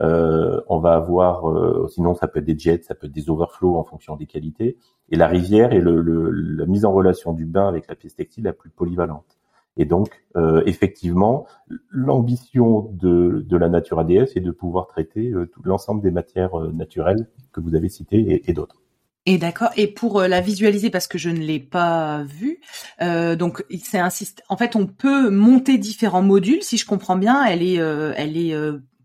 [0.00, 1.44] on va avoir,
[1.90, 4.78] sinon ça peut être des jets, ça peut être des overflows en fonction des qualités.
[5.10, 8.52] Et la rivière est la mise en relation du bain avec la pièce textile la
[8.54, 9.33] plus polyvalente.
[9.76, 11.46] Et donc, euh, effectivement,
[11.90, 16.58] l'ambition de, de la Nature ADS est de pouvoir traiter euh, tout l'ensemble des matières
[16.58, 18.80] euh, naturelles que vous avez citées et, et d'autres.
[19.26, 19.70] Et d'accord.
[19.76, 22.60] Et pour euh, la visualiser, parce que je ne l'ai pas vue,
[23.02, 24.44] euh, donc c'est un système.
[24.48, 26.62] En fait, on peut monter différents modules.
[26.62, 28.54] Si je comprends bien, elle est, elle est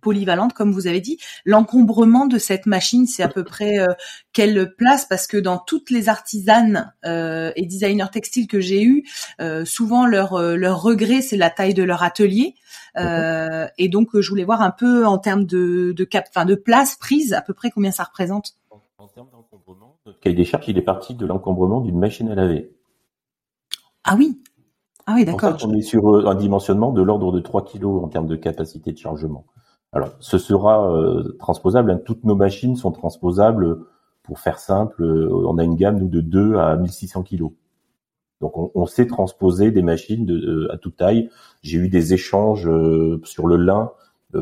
[0.02, 1.18] polyvalente, comme vous avez dit.
[1.46, 3.88] L'encombrement de cette machine, c'est à peu près euh,
[4.34, 5.06] quelle place?
[5.06, 9.04] Parce que dans toutes les artisanes euh, et designers textiles que j'ai eu,
[9.42, 12.56] euh, souvent leur euh, leur regret, c'est la taille de leur atelier.
[12.98, 16.56] Euh, et donc, je voulais voir un peu en termes de de cap, enfin de
[16.56, 18.56] place prise, à peu près combien ça représente.
[18.98, 22.36] En, termes d'encombrement, notre cahier des charges, il est parti de l'encombrement d'une machine à
[22.36, 22.72] laver?
[24.04, 24.42] Ah oui.
[25.06, 25.54] Ah oui, d'accord.
[25.54, 28.36] En fait, on est sur un dimensionnement de l'ordre de 3 kg en termes de
[28.36, 29.46] capacité de chargement.
[29.92, 31.92] Alors, ce sera euh, transposable.
[31.92, 32.00] Hein.
[32.04, 33.80] Toutes nos machines sont transposables.
[34.24, 37.52] Pour faire simple, euh, on a une gamme nous de 2 à 1600 kilos.
[38.42, 41.30] Donc, on, on sait transposer des machines de, euh, à toute taille.
[41.62, 42.70] J'ai eu des échanges
[43.24, 43.92] sur le lin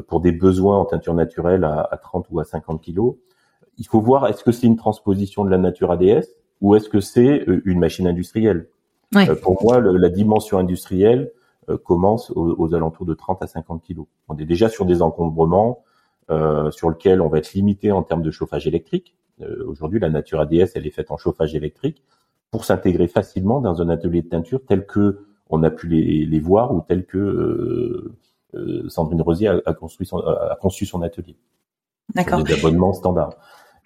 [0.07, 3.15] pour des besoins en teinture naturelle à, à 30 ou à 50 kilos.
[3.77, 6.25] Il faut voir est-ce que c'est une transposition de la nature ADS
[6.59, 8.67] ou est-ce que c'est une machine industrielle?
[9.15, 9.33] Ouais.
[9.37, 11.36] pour moi, le, la dimension industrielle, euh,
[11.83, 14.05] commence aux, alentours de 30 à 50 kilos.
[14.29, 15.83] On est déjà sur des encombrements
[16.29, 19.15] euh, sur lesquels on va être limité en termes de chauffage électrique.
[19.41, 22.03] Euh, Aujourd'hui, la nature ADS, elle est faite en chauffage électrique
[22.51, 26.39] pour s'intégrer facilement dans un atelier de teinture tel que on a pu les, les
[26.39, 28.15] voir ou tel que euh,
[28.55, 31.37] euh Sandrine Rosier a, a, construit son, a conçu son atelier.
[32.13, 32.43] D'accord.
[32.43, 33.37] Des abonnements standards.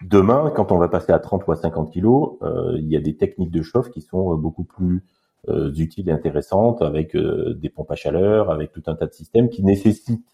[0.02, 3.00] Demain, quand on va passer à 30 ou à 50 kilos, euh, il y a
[3.00, 5.00] des techniques de chauffe qui sont beaucoup plus euh,
[5.48, 9.48] utiles et intéressantes avec euh, des pompes à chaleur, avec tout un tas de systèmes
[9.48, 10.24] qui nécessitent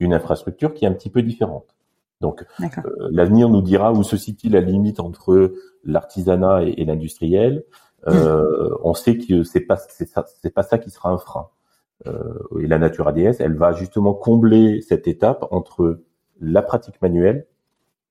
[0.00, 1.76] une infrastructure qui est un petit peu différente.
[2.20, 2.66] Donc, euh,
[3.10, 5.52] l'avenir nous dira où se situe la limite entre
[5.84, 7.64] l'artisanat et, et l'industriel.
[8.08, 11.48] Euh, On sait que c'est pas c'est pas ça qui sera un frein.
[12.06, 16.02] Euh, et la nature ADS, elle va justement combler cette étape entre
[16.40, 17.46] la pratique manuelle,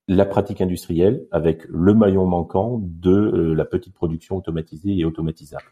[0.08, 5.64] la pratique industrielle, avec le maillon manquant de la petite production automatisée et automatisable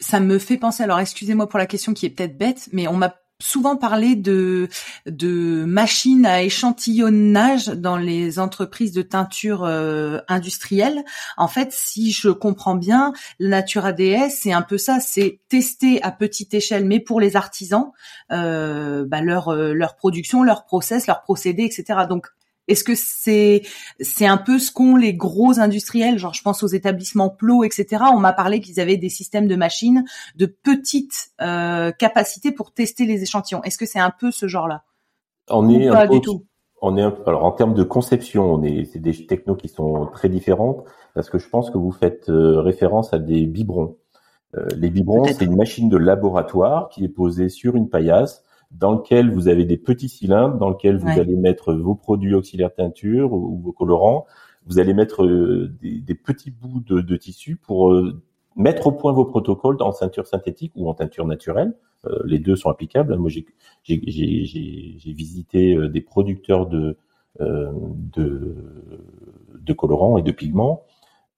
[0.00, 0.82] ça me fait penser.
[0.82, 4.68] Alors, excusez-moi pour la question qui est peut-être bête, mais on m'a souvent parlé de
[5.06, 11.04] de machines à échantillonnage dans les entreprises de teinture euh, industrielle.
[11.36, 16.12] En fait, si je comprends bien, Nature ADS, c'est un peu ça, c'est tester à
[16.12, 17.92] petite échelle, mais pour les artisans,
[18.30, 22.00] euh, bah leur euh, leur production, leur process, leur procédé, etc.
[22.08, 22.28] Donc
[22.70, 23.62] est-ce que c'est
[24.00, 28.04] c'est un peu ce qu'ont les gros industriels, genre je pense aux établissements Plo, etc.
[28.14, 30.04] On m'a parlé qu'ils avaient des systèmes de machines
[30.36, 33.62] de petite euh, capacité pour tester les échantillons.
[33.64, 34.84] Est-ce que c'est un peu ce genre-là?
[35.48, 36.46] On est pas du tout?
[36.82, 40.28] On est alors en termes de conception, on est c'est des technos qui sont très
[40.28, 43.96] différentes parce que je pense que vous faites euh, référence à des biberons.
[44.56, 48.92] Euh, les biberons, c'est une machine de laboratoire qui est posée sur une paillasse dans
[48.92, 53.32] lequel vous avez des petits cylindres, dans lequel vous allez mettre vos produits auxiliaires teinture
[53.32, 54.26] ou, vos colorants.
[54.66, 58.22] Vous allez mettre euh, des, des, petits bouts de, de tissu pour euh,
[58.56, 61.74] mettre au point vos protocoles en ceinture synthétique ou en teinture naturelle.
[62.06, 63.16] Euh, les deux sont applicables.
[63.16, 63.44] Moi, j'ai
[65.04, 66.96] visité des producteurs de,
[67.40, 68.56] de,
[69.58, 70.84] de colorants et de pigments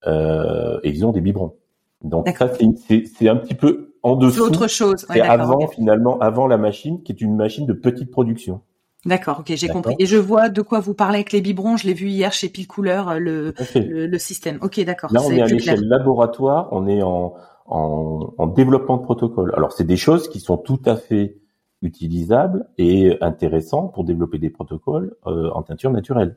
[0.07, 1.55] et ils ont des biberons.
[2.03, 4.43] Donc ça, c'est un petit peu en dessous.
[4.43, 5.07] autre chose.
[5.09, 8.61] Ouais, avant, finalement, avant la machine, qui est une machine de petite production.
[9.05, 9.97] D'accord, ok, j'ai compris.
[9.99, 11.77] Et je vois de quoi vous parlez avec les biberons.
[11.77, 14.59] Je l'ai vu hier chez Pile Couleur, euh, le, le, le, système.
[14.63, 15.13] Ok, d'accord.
[15.13, 16.69] Là, on est, à l'échelle laboratoire.
[16.71, 17.35] On est en,
[17.67, 19.53] en, en développement de protocole.
[19.57, 21.39] Alors, c'est des choses qui sont tout à fait
[21.83, 26.37] utilisables et intéressantes pour développer des protocoles euh, en teinture naturelle.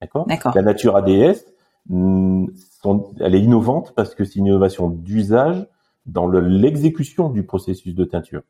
[0.00, 0.26] D'accord?
[0.26, 0.52] D'accord.
[0.56, 1.44] La nature ADS,
[1.88, 2.46] mm,
[3.20, 5.68] elle est innovante parce que c'est une innovation d'usage
[6.12, 8.42] dans l'exécution du processus de teinture.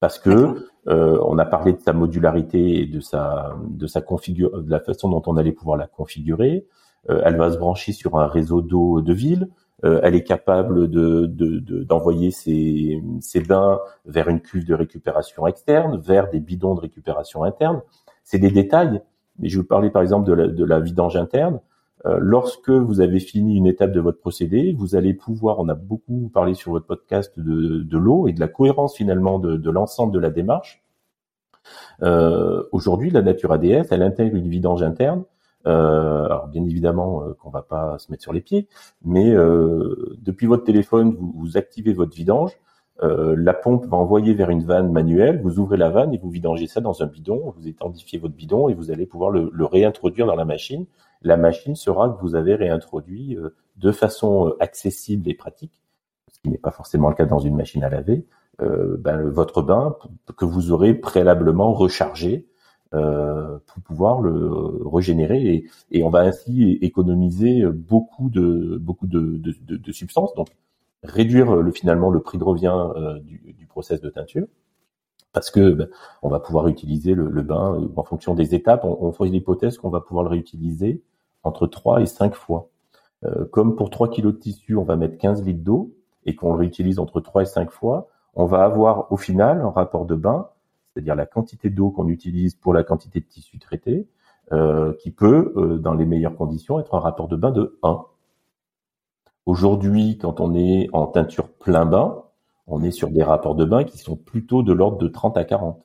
[0.00, 4.62] Parce que euh, on a parlé de sa modularité et de sa de sa configure
[4.62, 6.66] de la façon dont on allait pouvoir la configurer.
[7.08, 9.48] Euh, elle va se brancher sur un réseau d'eau de ville.
[9.84, 11.26] Euh, elle est capable de
[11.84, 16.80] d'envoyer de, ses, ses bains vers une cuve de récupération externe, vers des bidons de
[16.80, 17.80] récupération interne.
[18.24, 19.02] C'est des détails.
[19.38, 21.60] Mais je vous parlais par exemple de la, de la vidange interne.
[22.04, 26.30] Lorsque vous avez fini une étape de votre procédé, vous allez pouvoir, on a beaucoup
[26.32, 30.30] parlé sur votre podcast de, l'eau et de la cohérence finalement de, l'ensemble de la
[30.30, 30.82] démarche.
[32.00, 35.24] Aujourd'hui, la Nature ADS, elle intègre une vidange interne
[35.66, 38.68] euh, alors bien évidemment euh, qu'on va pas se mettre sur les pieds,
[39.04, 42.52] mais euh, depuis votre téléphone, vous, activez votre vidange.
[43.02, 45.40] Euh, la pompe va envoyer vers une vanne manuelle.
[45.42, 47.54] Vous ouvrez la vanne et vous vidangez ça dans un bidon.
[47.56, 50.86] Vous étendifiez votre bidon et vous allez pouvoir le réintroduire dans la machine.
[51.22, 53.36] La machine sera que vous avez réintroduit
[53.76, 55.80] de façon accessible et pratique,
[56.32, 58.26] ce qui n'est pas forcément le cas dans une machine à laver.
[58.58, 59.96] Ben, votre bain
[60.36, 62.46] que vous aurez préalablement rechargé
[62.94, 68.82] euh, pour pouvoir le régénérer et, on va ainsi économiser beaucoup de
[69.92, 70.48] substances donc
[71.02, 74.46] réduire le finalement le prix de revient euh, du, du, process de teinture
[75.32, 75.88] parce que ben,
[76.20, 79.78] on va pouvoir utiliser le, bain euh, en fonction des étapes on, on fait l'hypothèse
[79.78, 81.02] qu'on va pouvoir le réutiliser
[81.44, 82.68] entre 3 et 5 fois
[83.24, 86.52] euh, comme pour 3 kilos de tissu on va mettre 15 litres d'eau et qu'on
[86.52, 90.14] le réutilise entre 3 et 5 fois on va avoir au final un rapport de
[90.14, 90.48] bain
[90.92, 94.06] c'est-à-dire la quantité d'eau qu'on utilise pour la quantité de tissu traité,
[94.52, 98.04] euh, qui peut, euh, dans les meilleures conditions, être un rapport de bain de 1.
[99.46, 102.22] Aujourd'hui, quand on est en teinture plein bain,
[102.66, 105.44] on est sur des rapports de bain qui sont plutôt de l'ordre de 30 à
[105.44, 105.84] 40.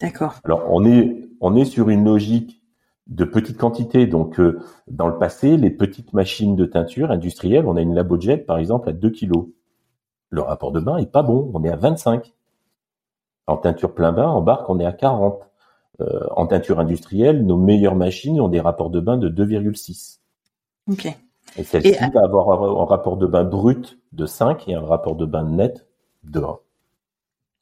[0.00, 0.34] D'accord.
[0.44, 2.55] Alors, on est, on est sur une logique
[3.06, 4.06] de petite quantité.
[4.06, 8.36] Donc, euh, dans le passé, les petites machines de teinture industrielles, on a une Labojet,
[8.36, 9.32] par exemple, à 2 kg.
[10.30, 12.32] Le rapport de bain est pas bon, on est à 25.
[13.46, 15.40] En teinture plein bain, en barque, on est à 40.
[16.00, 20.18] Euh, en teinture industrielle, nos meilleures machines ont des rapports de bain de 2,6.
[20.90, 21.06] Ok.
[21.56, 25.24] Et celle-ci va avoir un rapport de bain brut de 5 et un rapport de
[25.24, 25.86] bain net
[26.24, 26.58] de 1.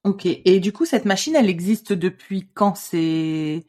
[0.05, 0.27] Ok.
[0.27, 2.77] Et du coup, cette machine, elle existe depuis quand?
[2.77, 3.65] C'est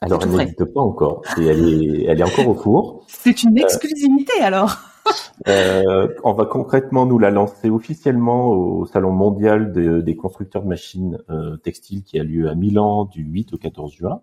[0.00, 1.22] alors, elle n'existe pas encore.
[1.38, 3.04] Et elle est, elle est encore au four.
[3.08, 4.76] C'est une exclusivité, alors.
[5.48, 11.18] Euh, on va concrètement nous la lancer officiellement au Salon mondial des constructeurs de machines
[11.30, 14.20] euh, textiles qui a lieu à Milan du 8 au 14 juin.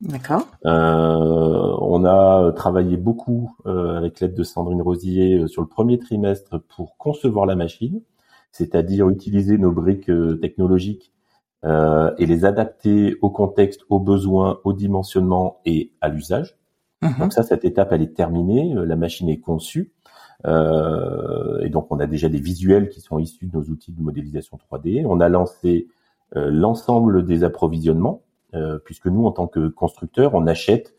[0.00, 0.46] D'accord.
[0.64, 5.98] Euh, on a travaillé beaucoup euh, avec l'aide de Sandrine Rosier euh, sur le premier
[5.98, 8.00] trimestre pour concevoir la machine,
[8.52, 11.12] c'est-à-dire utiliser nos briques technologiques
[11.64, 16.56] et les adapter au contexte, aux besoins, au dimensionnement et à l'usage.
[17.02, 17.14] Mhm.
[17.18, 18.74] Donc ça, cette étape, elle est terminée.
[18.74, 19.92] La machine est conçue.
[20.46, 24.00] Euh, et donc on a déjà des visuels qui sont issus de nos outils de
[24.00, 25.04] modélisation 3D.
[25.06, 25.88] On a lancé
[26.36, 28.22] euh, l'ensemble des approvisionnements,
[28.54, 30.94] euh, puisque nous, en tant que constructeurs, on achète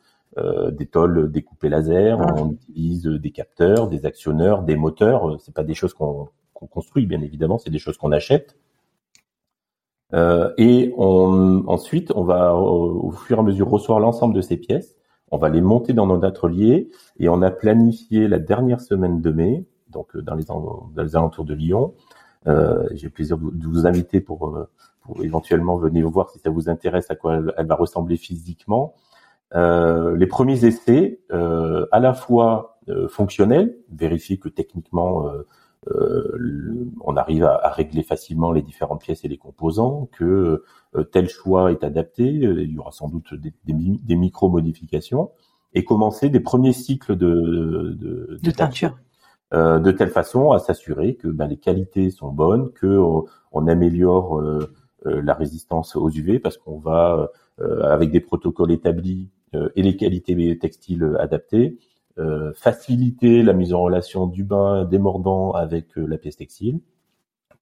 [0.71, 2.35] des tôles découpées laser, ah.
[2.37, 5.35] on utilise des capteurs, des actionneurs, des moteurs.
[5.41, 8.55] C'est pas des choses qu'on construit, bien évidemment, c'est des choses qu'on achète.
[10.13, 14.95] Et on, ensuite, on va au fur et à mesure recevoir l'ensemble de ces pièces
[15.31, 19.31] on va les monter dans notre atelier et on a planifié la dernière semaine de
[19.31, 21.93] mai, donc euh, dans les, dans les alentours de Lyon.
[22.47, 24.69] Euh, J'ai le plaisir de, vous inviter pour, euh,
[25.01, 28.95] pour, éventuellement venir voir si ça vous intéresse à quoi elle, va ressembler physiquement.
[29.55, 35.25] Euh, les premiers essais, euh, à la fois euh, fonctionnels, vérifier que techniquement
[35.87, 40.63] euh, on arrive à, à, régler facilement les différentes pièces et les composants, que
[40.95, 45.31] euh, tel choix est adapté, euh, il y aura sans doute des, des, micro-modifications,
[45.73, 48.97] et commencer des premiers cycles de, de, de teinture.
[49.51, 53.67] Euh, de telle façon à s'assurer que ben, les qualités sont bonnes, que on, on
[53.67, 54.41] améliore
[55.05, 59.29] la résistance aux UV parce qu'on va avec des protocoles établis
[59.75, 61.79] et les qualités textiles adaptées,
[62.55, 66.79] faciliter la mise en relation du bain démordant avec euh, la pièce textile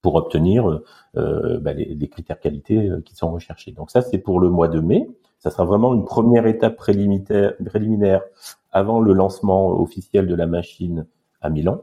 [0.02, 0.82] pour obtenir
[1.18, 3.72] euh, bah, les, critères qualité qui sont recherchés.
[3.72, 5.10] Donc ça, c'est pour le mois de mai.
[5.40, 8.22] Ça sera vraiment une première étape préliminaire,
[8.72, 11.08] avant le lancement officiel de la machine
[11.42, 11.82] à Milan.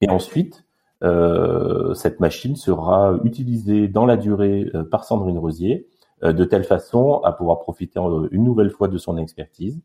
[0.00, 0.64] Et ensuite,
[1.02, 5.86] euh, cette machine sera utilisée dans la durée par Sandrine Rosier
[6.22, 9.80] de telle façon à pouvoir profiter une nouvelle fois de son expertise euh,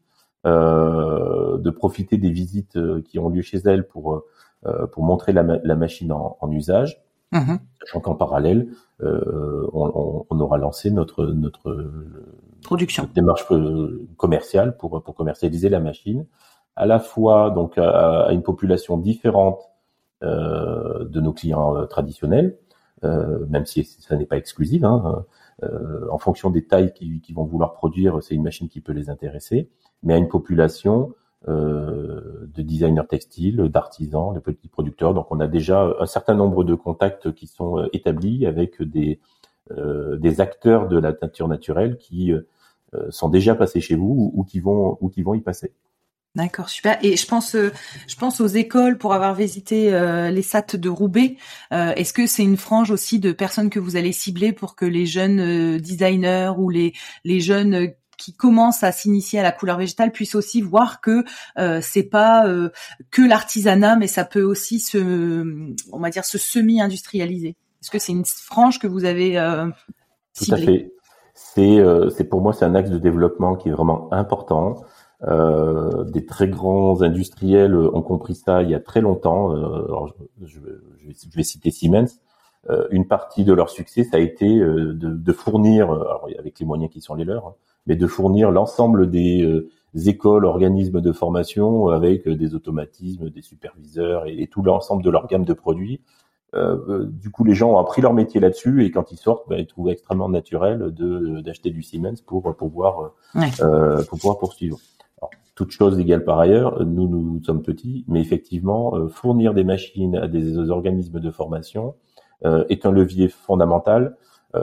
[0.46, 4.24] de profiter des visites euh, qui ont lieu chez elle pour
[4.66, 7.02] euh, pour montrer la, la machine en, en usage.
[7.32, 7.58] Mmh.
[7.82, 8.70] Sachant qu'en parallèle,
[9.02, 11.92] on, on, aura lancé notre notre
[12.64, 13.46] production démarche
[14.18, 16.26] commerciale pour pour commercialiser la machine,
[16.76, 19.62] à la fois donc à, une population différente
[20.24, 22.58] euh, de nos clients traditionnels,
[23.04, 24.84] euh, même si ça n'est pas exclusif.
[24.84, 25.24] Hein,
[25.64, 28.92] euh, en fonction des tailles qu'ils qui vont vouloir produire, c'est une machine qui peut
[28.92, 29.70] les intéresser
[30.04, 31.14] mais à une population
[31.48, 35.14] euh, de designers textiles, d'artisans, de petits producteurs.
[35.14, 39.20] Donc on a déjà un certain nombre de contacts qui sont euh, établis avec des,
[39.72, 42.42] euh, des acteurs de la teinture naturelle qui euh,
[43.10, 45.74] sont déjà passés chez vous ou, qui vont ou qui vont y passer.
[46.36, 46.98] D'accord, super.
[47.04, 47.72] Et je pense, euh,
[48.08, 51.38] je pense aux écoles pour avoir visité euh, les SAT de Roubaix.
[51.74, 54.86] Euh, est-ce que c'est une frange aussi de personnes que vous allez cibler pour que
[54.86, 56.94] les jeunes designers ou les
[57.24, 61.24] les jeunes qui commencent à s'initier à la couleur végétale puissent aussi voir que
[61.82, 62.46] c'est pas
[63.10, 65.44] que l'artisanat, mais ça peut aussi se,
[65.92, 67.56] on va dire, se semi-industrialiser.
[67.82, 69.34] Est-ce que c'est une frange que vous avez
[70.38, 70.92] Tout à fait.
[71.34, 71.80] C'est,
[72.16, 74.76] c'est pour moi, c'est un axe de développement qui est vraiment important.
[75.28, 79.52] Euh, des très grands industriels ont compris ça il y a très longtemps.
[79.54, 80.08] Euh, alors
[80.42, 80.60] je, je,
[81.36, 82.20] vais, citer Siemens.
[82.70, 86.66] Euh, une partie de leur succès, ça a été de, de, fournir, alors avec les
[86.66, 87.56] moyens qui sont les leurs, hein,
[87.86, 89.64] mais de fournir l'ensemble des
[90.06, 95.46] écoles, organismes de formation avec des automatismes, des superviseurs et, tout l'ensemble de leur gamme
[95.46, 96.02] de produits.
[96.56, 99.58] Euh, du coup, les gens ont appris leur métier là-dessus et quand ils sortent, ben,
[99.60, 104.80] ils trouvent extrêmement naturel de d'acheter du Siemens pour pouvoir euh, pour pouvoir poursuivre
[105.60, 110.16] toutes choses égales par ailleurs, nous, nous sommes petits, mais effectivement, euh, fournir des machines
[110.16, 111.96] à des organismes de formation
[112.46, 114.16] euh, est un levier fondamental euh,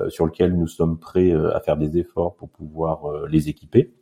[0.09, 3.95] sur lequel nous sommes prêts à faire des efforts pour pouvoir les équiper,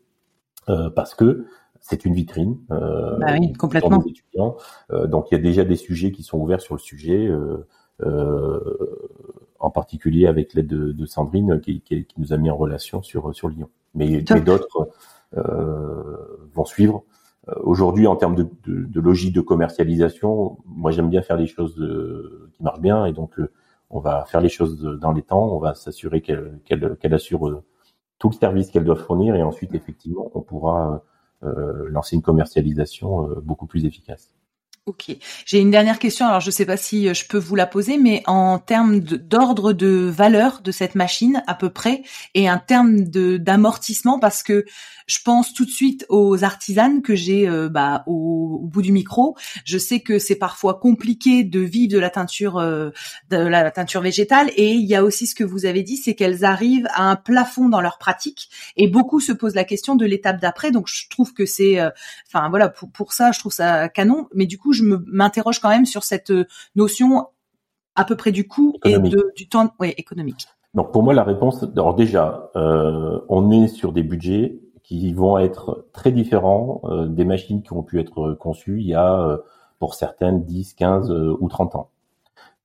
[0.94, 1.44] parce que
[1.80, 3.98] c'est une vitrine bah oui, complètement.
[3.98, 4.56] pour étudiants.
[5.04, 7.30] donc il y a déjà des sujets qui sont ouverts sur le sujet.
[9.60, 13.48] en particulier avec l'aide de, Sandrine qui, qui, nous a mis en relation sur sur
[13.48, 13.68] Lyon.
[13.94, 14.88] Mais, mais d'autres
[15.36, 16.16] euh,
[16.52, 17.04] vont suivre.
[17.48, 21.46] Euh, aujourd'hui, en termes de, de, de, logique de commercialisation, moi j'aime bien faire les
[21.46, 23.40] choses euh, qui marchent bien et donc
[23.94, 27.62] on va faire les choses dans les temps, on va s'assurer qu'elle assure
[28.18, 31.02] tout le service qu'elle doit fournir et ensuite effectivement on pourra
[31.44, 34.34] euh, lancer une commercialisation beaucoup plus efficace.
[34.86, 35.16] Ok.
[35.46, 36.26] J'ai une dernière question.
[36.26, 39.00] Alors, je ne sais pas si euh, je peux vous la poser, mais en termes
[39.00, 42.02] d'ordre de, valeur de cette machine, à peu près,
[42.34, 44.66] et un terme d'amortissement, parce que
[45.06, 49.38] je pense tout de suite aux artisanes que j'ai euh, bah, au, bout du micro.
[49.64, 52.90] Je sais que c'est parfois compliqué de vivre de la teinture, euh,
[53.30, 56.14] de la teinture végétale, et il y a aussi ce que vous avez dit, c'est
[56.14, 60.04] qu'elles arrivent à un plafond dans leur pratique, et beaucoup se posent la question de
[60.04, 60.72] l'étape d'après.
[60.72, 61.80] Donc, je trouve que c'est,
[62.26, 64.28] enfin voilà, pour ça, je trouve ça canon.
[64.34, 66.44] Mais du coup, je m'interroge quand même sur cette euh,
[66.76, 67.26] notion
[67.96, 70.48] à peu près du coût et de, du temps ouais, économique.
[70.74, 75.38] Donc pour moi la réponse, alors déjà, euh, on est sur des budgets qui vont
[75.38, 79.38] être très différents euh, des machines qui ont pu être conçues il y a
[79.78, 81.10] pour certaines 10, 15
[81.40, 81.90] ou 30 ans.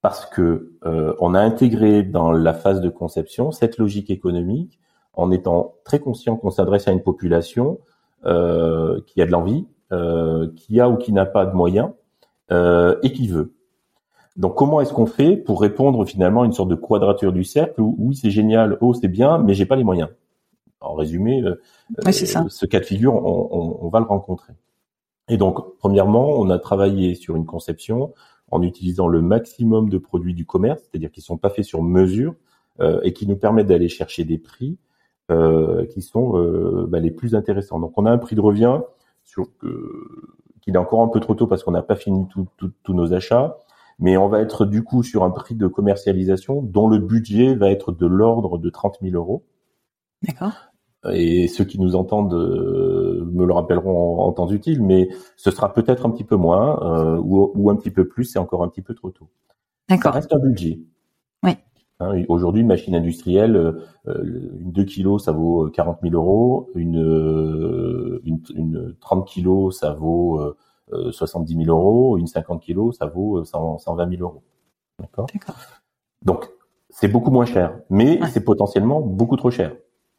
[0.01, 0.77] Parce que
[1.19, 4.79] on a intégré dans la phase de conception cette logique économique
[5.13, 7.79] en étant très conscient qu'on s'adresse à une population
[8.23, 8.27] qui
[9.21, 9.67] a de l'envie,
[10.55, 11.89] qui a ou qui n'a pas de moyens
[12.51, 13.53] et qui veut.
[14.35, 17.81] Donc comment est-ce qu'on fait pour répondre finalement à une sorte de quadrature du cercle
[17.81, 20.09] où oui c'est génial, oh c'est bien, mais j'ai pas les moyens?
[20.79, 21.61] En résumé, euh,
[22.07, 24.53] euh, ce cas de figure, on, on, on, va le rencontrer.
[25.27, 28.13] Et donc premièrement, on a travaillé sur une conception
[28.49, 32.33] en utilisant le maximum de produits du commerce, c'est-à-dire qui sont pas faits sur mesure
[32.79, 34.77] euh, et qui nous permettent d'aller chercher des prix
[35.31, 37.79] euh, qui sont euh, bah, les plus intéressants.
[37.79, 38.79] Donc on a un prix de revient
[39.25, 39.49] sur
[40.69, 42.27] qu'il est encore un peu trop tôt parce qu'on n'a pas fini
[42.83, 43.57] tous nos achats,
[43.97, 47.71] mais on va être du coup sur un prix de commercialisation dont le budget va
[47.71, 49.43] être de l'ordre de 30 000 euros.
[50.21, 50.53] D'accord.
[51.11, 55.73] Et ceux qui nous entendent euh, me le rappelleront en, temps utile, mais ce sera
[55.73, 58.67] peut-être un petit peu moins euh, ou, ou, un petit peu plus, c'est encore un
[58.67, 59.29] petit peu trop tôt.
[59.87, 60.13] D'accord.
[60.13, 60.79] Ça reste un budget.
[62.01, 63.57] Hein, aujourd'hui, une machine industrielle,
[64.07, 66.69] euh, une 2 kilos, ça vaut 40 euh, 000 euros.
[66.75, 70.39] Une, euh, une, une 30 kilos, ça vaut
[70.93, 72.17] euh, 70 000 euros.
[72.17, 74.43] Une 50 kilos, ça vaut 100, 120 000 euros.
[74.99, 75.27] D'accord?
[76.23, 76.49] Donc,
[76.89, 79.75] c'est beaucoup moins cher, mais c'est potentiellement beaucoup trop cher.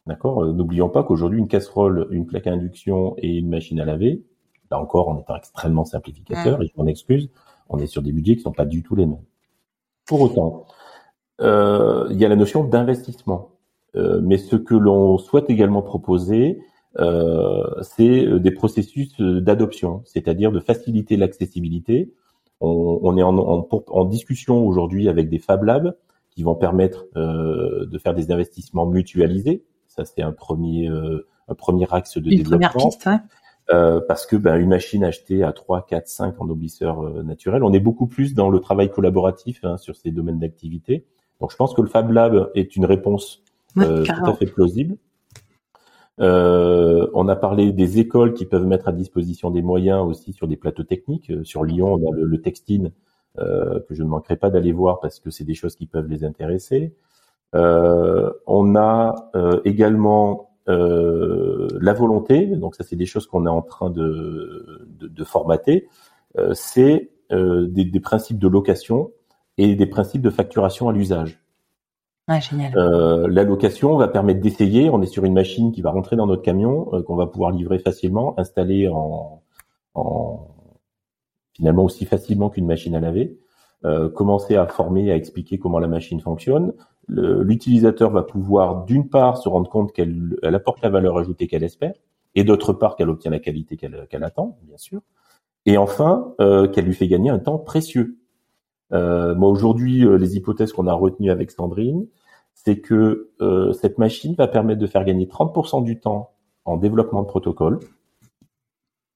[0.06, 0.44] D'accord?
[0.44, 4.22] N'oublions pas qu'aujourd'hui, une casserole, une plaque à induction et une machine à laver,
[4.70, 7.30] là encore, en étant extrêmement simplificateur, et je m'en excuse,
[7.68, 9.24] on est sur des budgets qui sont pas du tout les mêmes.
[10.06, 10.66] Pour autant,
[11.40, 13.50] euh, il y a la notion d'investissement.
[13.96, 16.60] Euh, mais ce que l'on souhaite également proposer,
[16.98, 22.12] euh, c'est des processus d'adoption, c'est-à-dire de faciliter l'accessibilité.
[22.60, 25.96] On, on, est en, en, en discussion aujourd'hui avec des Fab Labs
[26.30, 29.64] qui vont permettre euh, de faire des investissements mutualisés.
[29.88, 32.68] Ça, c'est un premier, euh, un premier axe de Une développement.
[32.68, 33.18] Première piste, ouais.
[33.72, 37.62] Euh, parce que ben, une machine achetée à 3, 4, 5 en noblisseur euh, naturel,
[37.62, 41.06] on est beaucoup plus dans le travail collaboratif hein, sur ces domaines d'activité.
[41.40, 43.42] Donc je pense que le Fab Lab est une réponse
[43.78, 44.96] euh, tout à fait plausible.
[46.20, 50.48] Euh, on a parlé des écoles qui peuvent mettre à disposition des moyens aussi sur
[50.48, 51.30] des plateaux techniques.
[51.30, 52.92] Euh, sur Lyon, on a le, le Textine
[53.38, 56.08] euh, que je ne manquerai pas d'aller voir parce que c'est des choses qui peuvent
[56.08, 56.94] les intéresser.
[57.54, 59.14] Euh, on a
[59.64, 65.24] également la volonté, donc ça c'est des choses qu'on est en train de, de, de
[65.24, 65.88] formater,
[66.52, 69.10] c'est des, des, principes de location
[69.58, 71.42] et des principes de facturation à l'usage.
[72.28, 72.72] Génial.
[72.76, 74.88] Euh, la location va permettre d'essayer.
[74.88, 77.50] On est sur une machine qui va rentrer dans notre camion, euh, qu'on va pouvoir
[77.50, 79.42] livrer facilement, installer en,
[79.94, 80.46] en
[81.54, 83.36] finalement aussi facilement qu'une machine à laver.
[83.84, 86.74] Euh, commencer à former, à expliquer comment la machine fonctionne.
[87.08, 91.64] L'utilisateur va pouvoir d'une part se rendre compte qu'elle elle apporte la valeur ajoutée qu'elle
[91.64, 91.94] espère,
[92.36, 95.00] et d'autre part qu'elle obtient la qualité qu'elle attend, bien sûr.
[95.66, 98.19] Et enfin, euh, qu'elle lui fait gagner un temps précieux.
[98.92, 102.06] Euh, moi aujourd'hui, euh, les hypothèses qu'on a retenues avec Sandrine,
[102.54, 106.32] c'est que euh, cette machine va permettre de faire gagner 30% du temps
[106.64, 107.80] en développement de protocole.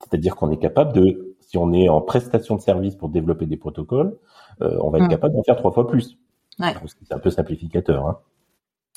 [0.01, 3.57] C'est-à-dire qu'on est capable de, si on est en prestation de service pour développer des
[3.57, 4.17] protocoles,
[4.61, 5.09] on va être mmh.
[5.09, 6.19] capable d'en faire trois fois plus.
[6.61, 6.75] Ouais.
[6.87, 8.19] C'est un peu simplificateur, hein.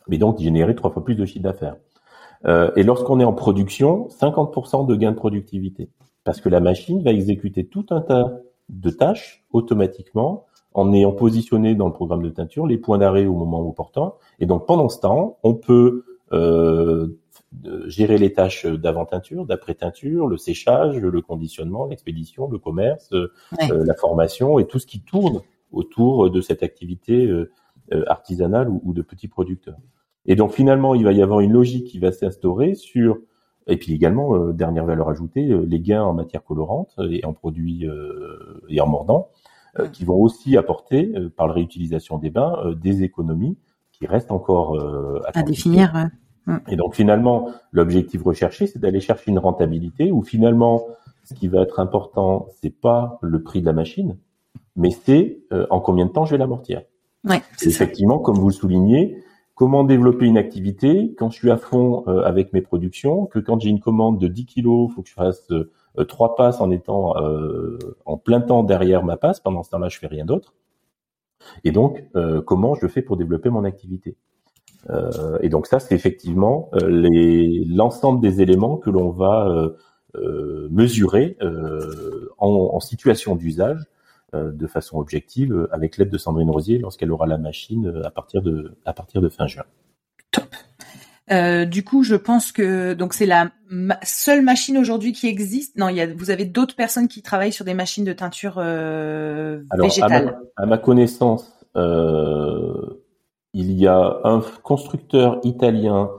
[0.08, 1.78] mais donc générer trois fois plus de chiffre d'affaires.
[2.76, 5.90] et lorsqu'on est en production, 50% de gain de productivité,
[6.24, 10.47] parce que la machine va exécuter tout un tas de tâches automatiquement
[10.78, 14.14] en ayant positionné dans le programme de teinture les points d'arrêt au moment opportun.
[14.40, 17.18] Et donc pendant ce temps, on peut euh,
[17.88, 24.60] gérer les tâches d'avant-teinture, d'après-teinture, le séchage, le conditionnement, l'expédition, le commerce, euh, la formation
[24.60, 27.50] et tout ce qui tourne autour de cette activité euh,
[28.06, 29.80] artisanale ou, de petits producteurs.
[30.28, 33.18] Et donc finalement, il va y avoir une logique qui va s'instaurer sur
[33.70, 37.86] et puis également, dernière valeur ajoutée, les gains en matière colorante et en produits
[38.70, 39.30] et en mordant.
[39.80, 43.58] Euh, qui vont aussi apporter, euh, par la réutilisation des bains, euh, des économies
[43.92, 44.80] qui restent encore
[45.34, 46.10] à, définir.
[46.46, 46.58] Mm.
[46.68, 50.86] Et donc finalement, l'objectif recherché, c'est d'aller chercher une rentabilité où finalement,
[51.24, 54.18] ce qui va être important, c'est pas le prix de la machine,
[54.76, 55.40] mais c'est
[55.72, 56.84] en combien de temps je vais l'amortir.
[57.24, 59.24] Ouais, c'est effectivement, comme vous le soulignez,
[59.56, 63.70] comment développer une activité quand je suis à fond avec mes productions, que quand j'ai
[63.70, 65.72] une commande de 10 kilos, faut que je fasse euh,
[66.06, 69.40] trois passes en étant euh, en plein temps derrière ma passe.
[69.40, 70.54] Pendant ce temps-là, je fais rien d'autre.
[71.64, 74.16] Et donc, euh, comment je fais pour développer mon activité
[75.42, 79.74] Et donc ça, c'est effectivement l'ensemble des éléments que l'on va
[80.70, 81.38] mesurer
[82.38, 83.84] en, situation d'usage
[84.34, 88.78] de façon objective avec l'aide de Sandrine Rosier lorsqu'elle aura la machine à partir de
[88.86, 89.66] à partir de fin juin.
[90.32, 90.56] Top.
[91.30, 93.52] Euh, du coup, je pense que donc c'est la
[94.04, 95.78] seule machine aujourd'hui qui existe.
[95.78, 98.56] Non, il y a, vous avez d'autres personnes qui travaillent sur des machines de teinture
[98.58, 100.40] euh, végétale.
[100.56, 103.02] À ma, connaissance, euh,
[103.54, 106.10] il y a un constructeur italien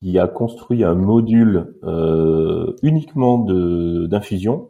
[0.00, 4.68] qui a construit un module euh, uniquement de d'infusion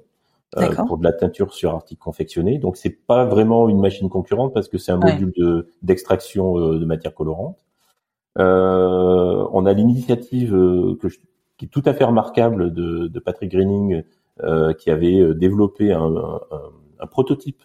[0.56, 2.58] euh, pour de la teinture sur article confectionné.
[2.58, 6.84] Donc c'est pas vraiment une machine concurrente parce que c'est un module de d'extraction de
[6.86, 7.58] matière colorante.
[8.38, 11.08] Euh, on a l'initiative euh, que
[11.58, 14.02] qui est tout à fait remarquable de, de Patrick Greening,
[14.42, 16.40] euh, qui avait développé un, un,
[16.98, 17.62] un prototype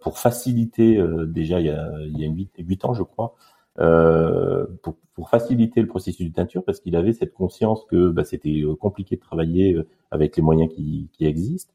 [0.00, 3.34] pour faciliter déjà il y a, il y a 8, 8 ans je crois
[3.78, 8.24] euh, pour, pour, faciliter le processus de teinture parce qu'il avait cette conscience que bah,
[8.24, 9.76] c'était compliqué de travailler
[10.10, 11.72] avec les moyens qui, qui existent.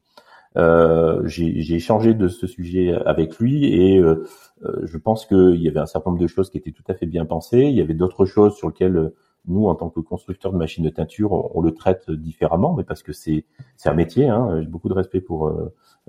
[0.58, 4.26] Euh, j'ai échangé de ce sujet avec lui et euh,
[4.66, 6.94] euh, je pense qu'il y avait un certain nombre de choses qui étaient tout à
[6.94, 7.62] fait bien pensées.
[7.62, 9.12] Il y avait d'autres choses sur lesquelles
[9.48, 13.02] nous, en tant que constructeurs de machines de teinture, on, le traite différemment, mais parce
[13.02, 13.46] que c'est
[13.86, 14.28] un métier.
[14.28, 14.62] Hein.
[14.62, 15.52] J'ai beaucoup de respect pour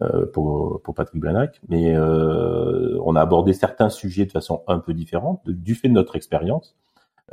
[0.00, 4.78] euh, pour, pour Patrick Blanac, mais euh, on a abordé certains sujets de façon un
[4.78, 6.74] peu différente du fait de notre expérience.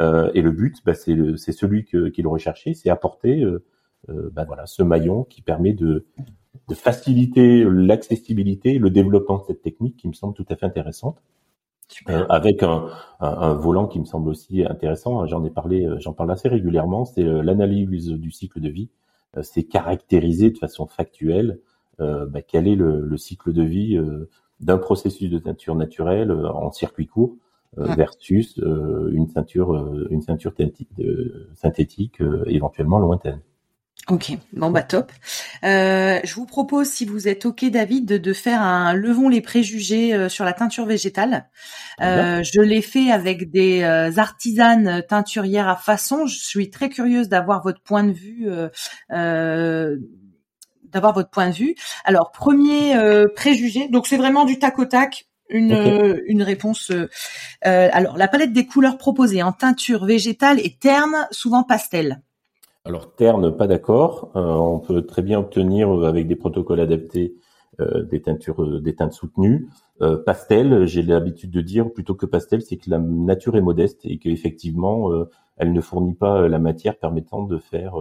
[0.02, 3.46] Euh, et le but, bah, c'est celui qu'il recherchait, c'est apporter
[4.10, 6.06] bah, voilà ce maillon qui permet de
[6.68, 11.22] de faciliter l'accessibilité, le développement de cette technique qui me semble tout à fait intéressante.
[12.08, 12.88] Euh, avec un,
[13.20, 15.26] un, volant qui me semble aussi intéressant.
[15.26, 17.06] J'en ai parlé, euh, j'en parle assez régulièrement.
[17.06, 18.90] C'est euh, l'analyse du cycle de vie.
[19.42, 21.60] c'est caractériser de façon factuelle
[22.00, 24.00] bah, quel est le, le, cycle de vie
[24.62, 27.36] d'un processus de teinture naturelle en circuit court
[27.76, 29.76] versus une ceinture,
[30.10, 30.54] une ceinture
[31.56, 33.42] synthétique éventuellement lointaine.
[34.10, 35.12] Ok, bon bah top.
[35.64, 39.42] Euh, je vous propose, si vous êtes ok, David, de, de faire un levons les
[39.42, 41.48] préjugés euh, sur la teinture végétale.
[42.02, 46.26] Euh, je l'ai fait avec des euh, artisanes teinturières à façon.
[46.26, 48.48] Je suis très curieuse d'avoir votre point de vue.
[49.10, 51.76] d'avoir votre point de vue.
[52.04, 52.96] Alors premier
[53.36, 55.26] préjugé, donc c'est vraiment du tac au tac.
[55.52, 56.92] Une, une réponse.
[57.62, 62.22] alors la palette des couleurs proposées en teinture végétale est terne, souvent pastel.
[62.86, 64.32] Alors terne, pas d'accord.
[64.36, 67.36] Euh, on peut très bien obtenir euh, avec des protocoles adaptés
[68.12, 69.70] des teintures, des teintes soutenues.
[70.26, 74.18] pastel, j'ai l'habitude de dire plutôt que pastel, c'est que la nature est modeste et
[74.18, 75.10] qu'effectivement,
[75.56, 77.94] elle ne fournit pas la matière permettant de faire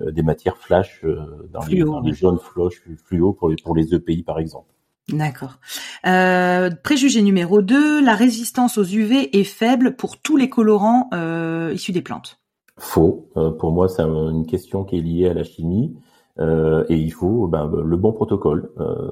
[0.00, 1.04] des matières flash
[1.52, 4.72] dans, les, dans les jaunes flush fluo pour les, pour les EPI par exemple.
[5.12, 5.58] D'accord.
[6.06, 11.72] Euh, préjugé numéro 2, la résistance aux UV est faible pour tous les colorants euh,
[11.74, 12.39] issus des plantes.
[12.80, 13.28] Faux.
[13.36, 15.96] Euh, pour moi, c'est une question qui est liée à la chimie.
[16.38, 18.70] Euh, et il faut ben, le bon protocole.
[18.78, 19.10] Euh,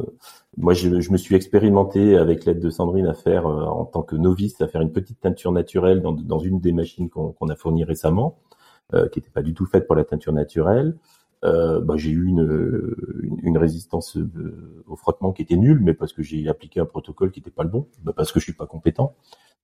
[0.57, 4.17] moi, je, je, me suis expérimenté avec l'aide de Sandrine à faire, en tant que
[4.17, 7.85] novice, à faire une petite teinture naturelle dans, dans une des machines qu'on a fournies
[7.85, 8.39] récemment,
[8.93, 10.97] qui n'était pas du tout faite pour la teinture naturelle
[11.45, 12.97] euh, bah, j'ai eu une,
[13.43, 17.31] une, résistance euh, au frottement qui était nulle, mais parce que j'ai appliqué un protocole
[17.31, 19.15] qui n'était pas le bon, bah, parce que je suis pas compétent.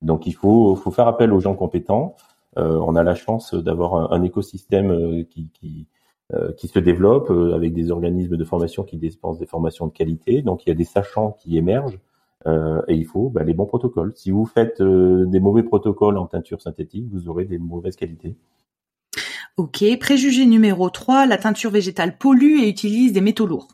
[0.01, 2.15] Donc il faut, faut faire appel aux gens compétents.
[2.57, 5.87] Euh, on a la chance d'avoir un, écosystème euh, qui, qui,
[6.33, 10.43] euh, qui se développe avec des organismes de formation qui dispensent des formations de qualité.
[10.43, 11.99] Donc il y a des sachants qui émergent.
[12.89, 14.13] et il faut bah, les bons protocoles.
[14.17, 18.37] Si vous faites des mauvais protocoles en teinture synthétique, vous aurez des mauvaises qualités.
[19.57, 19.85] Ok.
[19.99, 23.69] Préjugé numéro 3, la teinture végétale pollue et utilise des métaux lourds.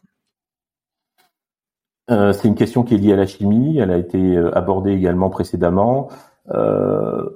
[2.11, 3.78] Euh, c'est une question qui est liée à la chimie.
[3.78, 6.09] Elle a été abordée également précédemment.
[6.51, 7.28] Euh,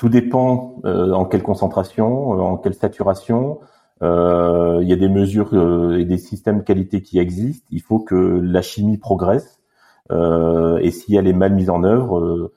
[0.00, 3.60] tout dépend en quelle concentration, en quelle saturation.
[4.00, 5.52] il y a des mesures
[5.94, 7.66] et des systèmes de qualité qui existent.
[7.70, 9.60] Il faut que la chimie progresse.
[10.10, 12.50] et si elle est mal mise en œuvre,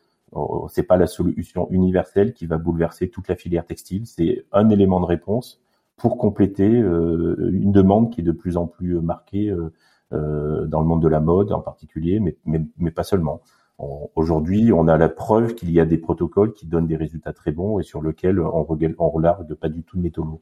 [0.69, 4.07] c'est pas la solution universelle qui va bouleverser toute la filière textile.
[4.07, 5.61] C'est un élément de réponse
[5.97, 9.71] pour compléter euh, une demande qui est de plus en plus marquée euh,
[10.13, 13.41] euh, dans le monde de la mode en particulier, mais, mais, pas seulement.
[13.79, 17.51] Aujourd'hui, on a la preuve qu'il y a des protocoles qui donnent des résultats très
[17.51, 18.67] bons et sur lesquels on,
[18.99, 20.41] on relargue pas du tout de métaux lourds.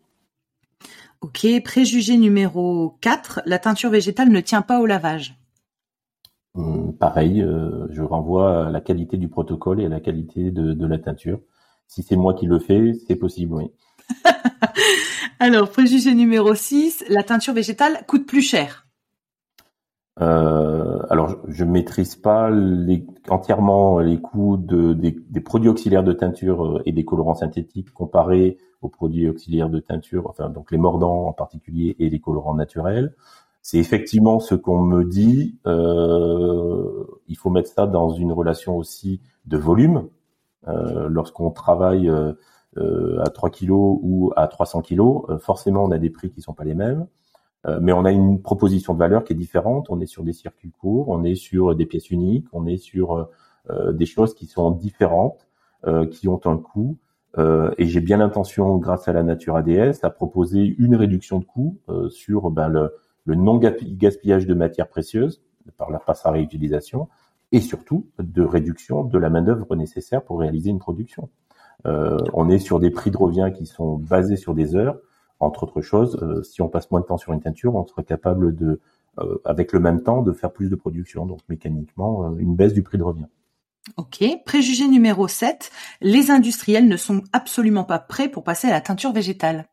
[1.22, 5.36] Ok, préjugé numéro 4, la teinture végétale ne tient pas au lavage.
[6.56, 10.86] Hum, pareil, euh, je renvoie à la qualité du protocole et à la qualité de,
[10.86, 11.40] la teinture.
[11.88, 13.72] Si c'est moi qui le fais, c'est possible, oui.
[15.40, 18.88] alors, préjugé numéro 6, la teinture végétale coûte plus cher.
[20.20, 20.61] Euh,
[21.12, 22.50] alors, je ne maîtrise pas
[23.30, 28.90] entièrement les coûts des, produits auxiliaires de teinture euh, et des colorants synthétiques comparés aux
[28.90, 33.14] produits auxiliaires de teinture, enfin donc les mordants en particulier et les colorants naturels
[33.62, 35.58] c'est effectivement ce qu'on me dit.
[35.68, 40.08] Euh, il faut mettre ça dans une relation aussi de volume.
[40.68, 46.10] Euh, lorsqu'on travaille euh, à 3 kilos ou à 300 kilos, forcément on a des
[46.10, 47.08] prix qui sont pas les mêmes.
[47.82, 49.88] Mais on a une proposition de valeur qui est différente.
[49.90, 53.30] On est sur des circuits courts, on est sur des pièces uniques, on est sur
[53.92, 55.48] des choses qui sont différentes,
[56.10, 56.98] qui ont un coût.
[57.38, 61.78] et j'ai bien l'intention, grâce à la Nature ADS, à proposer une réduction de coût
[62.10, 62.96] sur ben, le,
[63.26, 65.42] le non-gaspillage de matières précieuses
[65.78, 67.08] par la passe à réutilisation
[67.52, 71.30] et surtout de réduction de la main-d'œuvre nécessaire pour réaliser une production.
[71.86, 74.98] Euh, on est sur des prix de revient qui sont basés sur des heures.
[75.42, 78.04] Entre autres choses, euh, si on passe moins de temps sur une teinture, on serait
[78.04, 78.80] capable de,
[79.20, 81.26] euh, avec le même temps, de faire plus de production.
[81.26, 83.28] Donc mécaniquement, une baisse du prix de revient.
[83.98, 84.24] Ok.
[84.46, 85.72] Préjugé numéro 7.
[86.02, 89.66] Les industriels ne sont absolument pas prêts pour passer à la teinture végétale.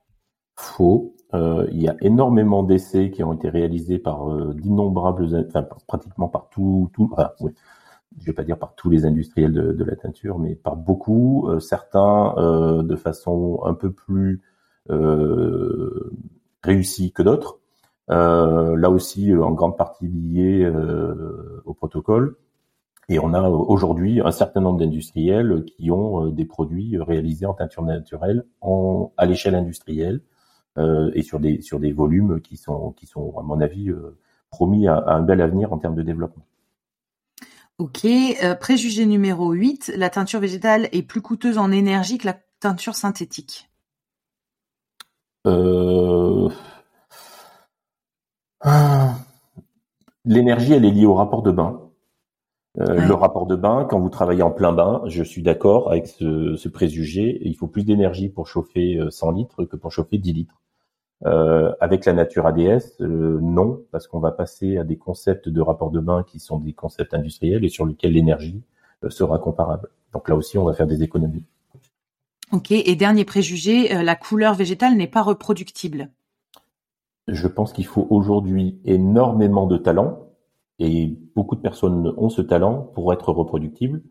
[0.57, 1.15] Faux.
[1.35, 6.29] Euh, il y a énormément d'essais qui ont été réalisés par euh, d'innombrables, enfin pratiquement
[6.29, 7.53] par tout, tout enfin, oui,
[8.19, 11.47] je vais pas dire par tous les industriels de, de la teinture, mais par beaucoup,
[11.49, 14.41] euh, certains euh, de façon un peu plus
[16.63, 17.59] réussie que d'autres.
[18.09, 20.71] là aussi, en grande partie lié
[21.65, 22.37] au protocole.
[23.11, 27.83] Et on a aujourd'hui un certain nombre d'industriels qui ont des produits réalisés en teinture
[27.83, 28.45] naturelle
[29.17, 30.21] à l'échelle industrielle
[30.79, 34.17] euh, et sur des sur des volumes qui sont qui sont à mon avis euh,
[34.51, 36.45] promis à, un bel avenir en termes de développement.
[37.79, 42.37] Ok, euh, préjugé numéro 8, la teinture végétale est plus coûteuse en énergie que la
[42.61, 43.68] teinture synthétique.
[50.25, 51.81] L'énergie, elle est liée au rapport de bain.
[52.77, 56.55] Le rapport de bain, quand vous travaillez en plein bain, je suis d'accord avec ce,
[56.55, 57.41] ce, préjugé.
[57.43, 60.61] Il faut plus d'énergie pour chauffer 100 litres que pour chauffer 10 litres.
[61.27, 65.61] Euh, avec la nature ADS, euh, non, parce qu'on va passer à des concepts de
[65.61, 68.63] rapport de bain qui sont des concepts industriels et sur lesquels l'énergie
[69.05, 69.89] euh, sera comparable.
[70.13, 71.45] Donc là aussi, on va faire des économies.
[72.53, 76.11] Ok, et dernier préjugé, la couleur végétale n'est pas reproductible.
[77.27, 80.29] Je pense qu'il faut aujourd'hui énormément de talent,
[80.79, 84.03] et beaucoup de personnes ont ce talent pour être reproductibles.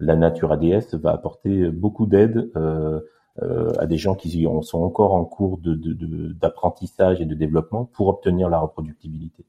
[0.00, 3.00] La nature ADS va apporter beaucoup d'aide euh,
[3.42, 8.48] euh, à des gens qui sont encore en cours d'apprentissage et de développement pour obtenir
[8.48, 9.44] la reproductibilité.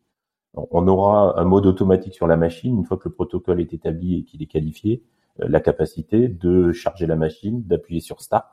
[0.55, 4.19] On aura un mode automatique sur la machine une fois que le protocole est établi
[4.19, 5.03] et qu'il est qualifié,
[5.37, 8.47] la capacité de charger la machine, d'appuyer sur Start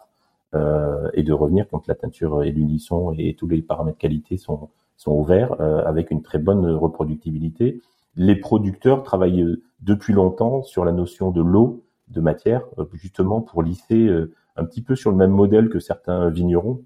[1.12, 5.12] et de revenir quand la teinture et l'unisson et tous les paramètres qualité sont, sont
[5.12, 7.80] ouverts avec une très bonne reproductibilité.
[8.16, 12.62] Les producteurs travaillent depuis longtemps sur la notion de l'eau, de matière,
[12.94, 14.08] justement pour lisser
[14.56, 16.82] un petit peu sur le même modèle que certains vignerons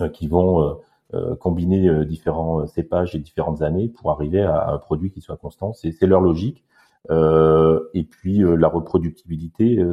[0.00, 0.74] euh, qui vont euh,
[1.14, 5.72] euh, combiner différents cépages et différentes années pour arriver à un produit qui soit constant.
[5.72, 6.64] C'est leur logique.
[7.10, 9.84] Et puis la reproductibilité,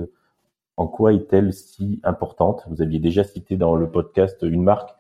[0.77, 2.63] en quoi est-elle si importante?
[2.69, 4.95] Vous aviez déjà cité dans le podcast une marque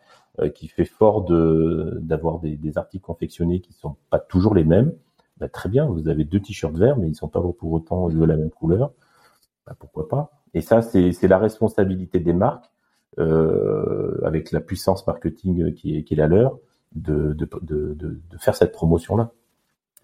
[0.55, 4.93] qui fait fort d'avoir des, des, articles confectionnés qui sont pas toujours les mêmes.
[5.37, 8.23] Bah, très bien, vous avez deux t-shirts verts, mais ils sont pas pour autant de
[8.23, 8.91] la même couleur.
[9.65, 10.31] Bah, pourquoi pas?
[10.53, 12.69] Et ça, c'est la responsabilité des marques,
[13.19, 16.59] euh, avec la puissance marketing qui est, qui est la leur,
[16.93, 19.31] de, de, de, de faire cette promotion-là.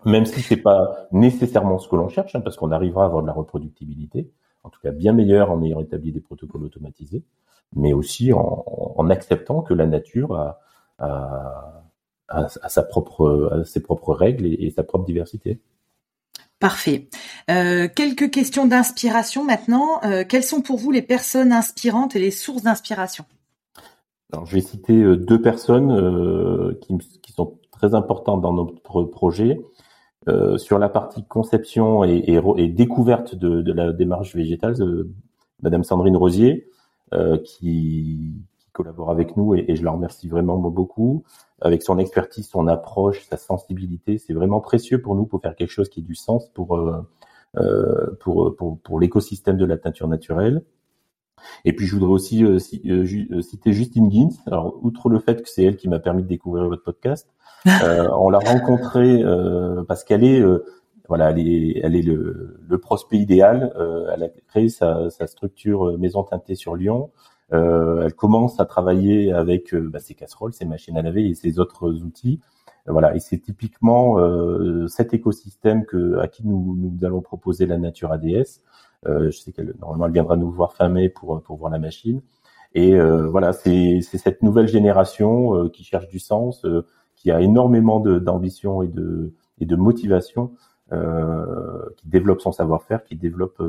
[0.06, 3.22] Même si c'est pas nécessairement ce que l'on cherche, hein, parce qu'on arrivera à avoir
[3.22, 4.30] de la reproductibilité,
[4.64, 7.24] en tout cas bien meilleure en ayant établi des protocoles automatisés,
[7.76, 8.64] mais aussi en,
[8.96, 10.62] en acceptant que la nature a,
[11.00, 11.84] a,
[12.30, 15.60] a, sa propre, ses propres règles et sa propre diversité.
[16.60, 17.08] Parfait.
[17.52, 20.02] Euh, quelques questions d'inspiration maintenant.
[20.04, 23.26] Euh, quelles sont pour vous les personnes inspirantes et les sources d'inspiration?
[24.34, 29.62] Alors, je vais citer euh, deux personnes qui, qui, sont très importantes dans notre projet.
[30.58, 34.76] Sur la partie conception et, et, et découverte de, de, la démarche végétale,
[35.62, 36.68] Madame Sandrine Rosier,
[37.44, 38.34] qui,
[38.78, 41.24] collabore avec nous et, je la remercie vraiment beaucoup.
[41.62, 45.72] Avec son expertise, son approche, sa sensibilité, c'est vraiment précieux pour nous pour faire quelque
[45.72, 47.02] chose qui ait du sens pour euh,
[47.58, 50.62] euh pour, pour, pour l'écosystème de la teinture naturelle.
[51.66, 54.38] Et puis je voudrais aussi euh, euh, citer Justine Gins.
[54.46, 57.28] Alors outre le fait que c'est elle qui m'a permis de découvrir votre podcast,
[58.14, 59.24] on l'a rencontrée
[59.88, 60.44] parce qu'elle est
[61.08, 63.74] voilà, elle est, elle est le, le prospect idéal.
[64.14, 67.12] elle a créé sa, sa structure Maison Teintée sur Lyon.
[67.54, 71.34] Euh, elle commence à travailler avec euh, bah, ses casseroles, ses machines à laver et
[71.34, 72.42] ses autres outils.
[72.88, 77.78] Voilà, et c'est typiquement euh, cet écosystème que à qui nous, nous allons proposer la
[77.78, 78.62] Nature ADS.
[79.06, 82.22] je sais qu'elle normalement elle viendra nous voir fin mai pour pour voir la machine.
[82.74, 86.66] Et voilà, c'est cette nouvelle génération qui cherche du sens,
[87.28, 90.52] qui a énormément d'ambition et de et de motivation,
[90.90, 93.62] qui développe son savoir-faire, qui développe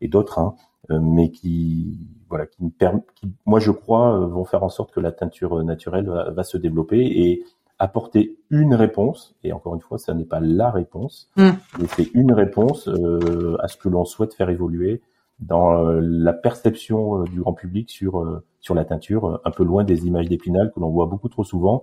[0.00, 0.54] et d'autres, hein,
[0.90, 1.98] euh, mais qui
[2.28, 2.70] voilà qui me
[3.14, 6.58] qui, moi je crois euh, vont faire en sorte que la teinture naturelle va, se
[6.58, 7.44] développer et
[7.78, 11.50] apporter une réponse et encore une fois ça n'est pas la réponse mm.
[11.78, 15.00] mais c'est une réponse euh, à ce que l'on souhaite faire évoluer
[15.38, 20.28] dans la perception du grand public sur sur la teinture un peu loin des images
[20.28, 21.80] d'épinal que l'on voit beaucoup trop souvent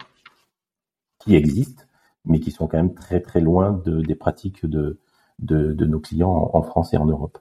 [1.24, 1.84] qui existent
[2.26, 5.00] mais qui sont quand même très très loin de, des pratiques de
[5.40, 7.40] de, de nos clients en France et en Europe.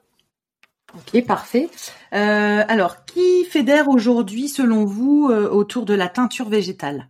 [0.95, 1.69] Ok, parfait.
[2.13, 7.09] Euh, alors, qui fédère aujourd'hui, selon vous, euh, autour de la teinture végétale?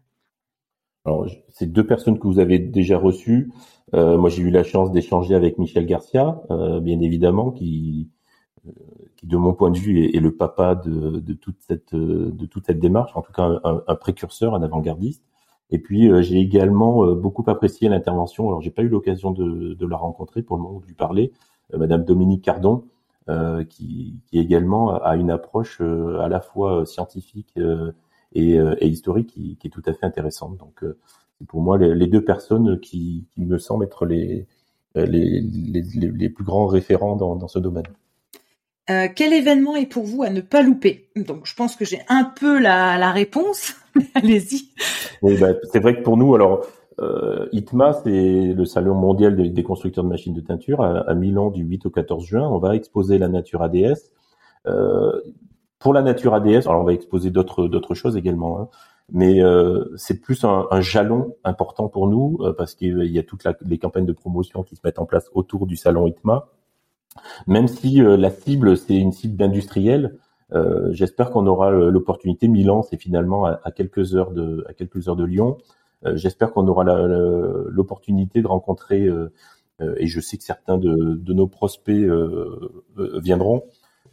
[1.06, 3.52] Alors, c'est deux personnes que vous avez déjà reçues.
[3.96, 6.42] Euh, moi, j'ai eu la chance d'échanger avec Michel Garcia,
[6.82, 8.10] bien évidemment, qui,
[9.18, 12.68] qui, de mon point de vue, est, le papa de, de, toute cette de toute
[12.68, 15.24] cette démarche, en tout cas un, un précurseur, un avant-gardiste.
[15.72, 18.48] Et puis, j'ai également beaucoup apprécié l'intervention.
[18.48, 21.32] Alors, j'ai pas eu l'occasion de, de, la rencontrer pour le moment de lui parler,
[21.74, 22.84] Madame Dominique Cardon
[23.30, 27.92] euh, qui, qui, également a une approche euh, à la fois scientifique euh,
[28.34, 30.58] et, et, historique qui, qui, est tout à fait intéressante.
[30.58, 30.84] Donc,
[31.38, 34.48] c'est pour moi les, les, deux personnes qui, qui, me semblent être les,
[34.96, 37.86] les, les, les plus grands référents dans, dans ce domaine.
[38.90, 41.10] Euh, quel événement est pour vous à ne pas louper?
[41.16, 43.76] Donc, je pense que j'ai un peu la, la réponse.
[44.16, 44.70] Allez-y.
[45.22, 46.66] Oui, bah, c'est vrai que pour nous, alors
[47.00, 51.64] euh, ITMA, c'est le salon mondial des, constructeurs de machines de teinture à, Milan du
[51.64, 52.48] 8 au 14 juin.
[52.50, 54.12] On va exposer la Nature ADS.
[54.68, 55.22] Euh,
[55.80, 58.70] pour la Nature ADS, alors on va exposer d'autres choses également, hein,
[59.12, 63.46] mais euh, c'est plus un, jalon important pour nous euh, parce qu'il y a toutes
[63.62, 66.48] les campagnes de promotion qui se mettent en place autour du salon ITMA.
[67.48, 70.18] Même si euh, la cible c'est une cible d'industriels,
[70.90, 72.50] j'espère qu'on aura l'opportunité.
[72.50, 75.56] Milan, c'est finalement à, à, quelques heures de à quelques heures de Lyon.
[76.06, 79.32] Euh, j'espère qu'on aura l'opportunité de rencontrer, euh,
[79.82, 82.06] euh, et je sais que certains de, de nos prospects
[82.98, 83.64] viendront,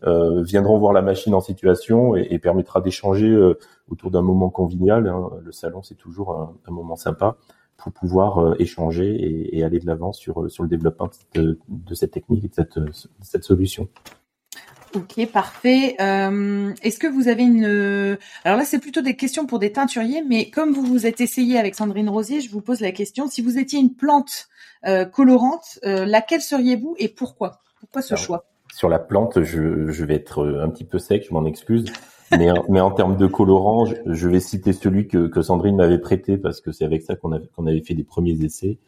[0.03, 3.37] viendront voir la machine en situation et, et permettra d'échanger
[3.89, 5.09] autour d'un moment convivial.
[5.09, 5.31] Hein.
[5.43, 7.37] Le salon, c'est toujours un, un, moment sympa
[7.79, 12.11] pour pouvoir échanger et, et, aller de l'avant sur, sur le développement de, de, cette
[12.11, 12.91] technique et de cette, de
[13.23, 13.89] cette solution.
[14.95, 15.97] Ok, parfait.
[16.01, 18.19] Euh, est-ce que vous avez une...
[18.45, 21.59] Alors là, c'est plutôt des questions pour des teinturiers, mais comme vous vous êtes essayé
[21.59, 24.49] avec Sandrine Rosier, je vous pose la question, si vous étiez une plante
[24.87, 27.61] euh, colorante, euh, laquelle seriez-vous et pourquoi?
[27.81, 28.47] Pourquoi ce choix?
[28.75, 31.87] Sur la plante, je, je, vais être un petit peu sec, je m'en excuse.
[32.33, 36.37] Mais, mais en termes de colorant, je, vais citer celui que, que Sandrine m'avait prêté
[36.37, 38.79] parce que c'est avec ça qu'on avait, qu'on avait fait des premiers essais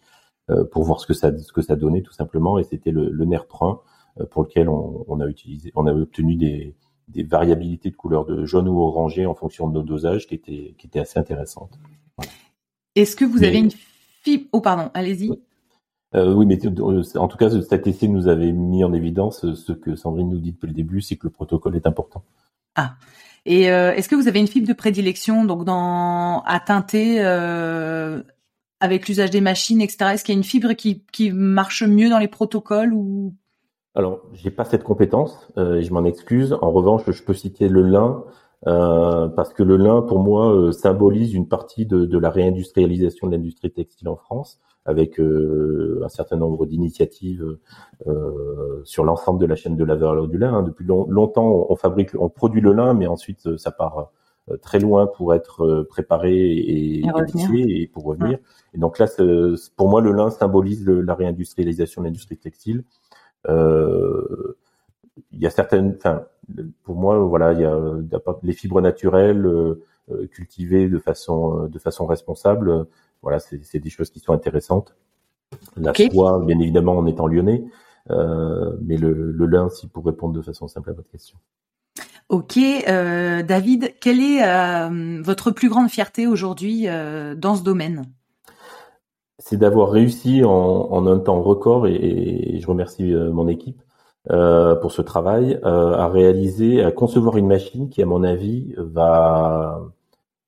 [0.72, 3.24] pour voir ce que ça, ce que ça donnait tout simplement, et c'était le, le
[3.24, 3.80] nerf brun
[4.18, 6.74] euh, pour lequel on, a utilisé, on a obtenu des,
[7.24, 10.86] variabilités de couleur de jaune ou orangé en fonction de nos dosages qui étaient, qui
[10.86, 11.78] étaient assez intéressantes.
[12.94, 13.72] Est-ce que vous avez une
[14.22, 14.46] fibre?
[14.52, 15.30] Oh pardon, allez-y.
[16.14, 19.72] Euh, oui, mais euh, en tout cas, cet essai nous avait mis en évidence ce
[19.72, 22.24] que Sandrine nous dit depuis le début, c'est que le protocole est important.
[22.74, 22.96] Ah.
[23.46, 27.20] Et est-ce que vous avez une fibre de prédilection donc dans à teinter
[28.80, 30.12] avec l'usage des machines, etc.
[30.14, 33.34] Est-ce qu'il y a une fibre qui, marche mieux dans les protocoles ou?
[33.94, 36.56] Alors, j'ai pas cette compétence, euh, je m'en excuse.
[36.62, 38.24] En revanche, je peux citer le lin
[38.66, 43.32] euh, parce que le lin, pour moi, euh, symbolise une partie de la réindustrialisation de
[43.32, 47.58] l'industrie textile en France, avec un certain nombre d'initiatives
[48.84, 50.54] sur l'ensemble de la chaîne de la valeur du lin.
[50.54, 50.62] Hein.
[50.62, 54.10] Depuis longtemps, on fabrique, on produit le lin, mais ensuite ça part
[54.62, 58.38] très loin pour être préparé et, et, et pour revenir.
[58.74, 59.06] Et donc là,
[59.76, 62.84] pour moi, le lin symbolise la réindustrialisation de l'industrie textile.
[63.48, 64.56] Euh,
[65.32, 66.24] il y a certaines, enfin,
[66.82, 67.78] pour moi, voilà, il y a
[68.42, 72.86] les fibres naturelles euh, euh, cultivées de façon de façon responsable.
[73.22, 74.94] Voilà, c'est des choses qui sont intéressantes.
[75.76, 77.64] La soie, bien évidemment, en étant lyonnais,
[78.10, 81.38] euh, mais le, le lin, si pour répondre de façon simple à votre question.
[82.28, 88.04] Ok, euh, David, quelle est euh, votre plus grande fierté aujourd'hui dans ce domaine?
[89.42, 93.82] C'est d'avoir réussi en, en, un temps record, et, et je remercie euh, mon équipe
[94.30, 98.74] euh, pour ce travail, euh, à réaliser, à concevoir une machine qui, à mon avis,
[98.76, 99.80] va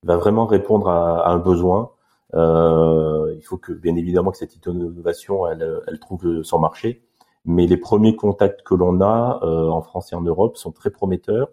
[0.04, 1.90] va vraiment répondre à, à un besoin.
[2.34, 7.02] Euh, il faut que, bien évidemment, que cette innovation, elle, elle trouve son marché.
[7.44, 10.90] Mais les premiers contacts que l'on a euh, en France et en Europe sont très
[10.90, 11.48] prometteurs.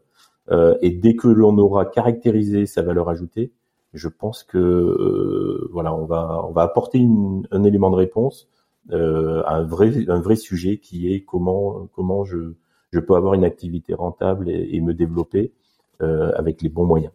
[0.51, 3.51] Euh, et dès que l'on aura caractérisé sa valeur ajoutée,
[3.93, 7.05] je pense que euh, voilà, on va on va apporter
[7.51, 8.47] un élément de réponse
[8.91, 12.53] euh, à un vrai un vrai sujet qui est comment comment je
[12.91, 15.53] je peux avoir une activité rentable et, me développer
[16.01, 17.13] euh, avec les bons moyens.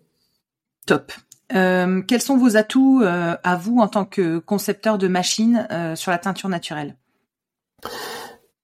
[0.86, 1.10] Top.
[1.54, 6.48] Quels sont vos atouts à vous en tant que concepteur de machines sur la teinture
[6.48, 6.96] naturelle?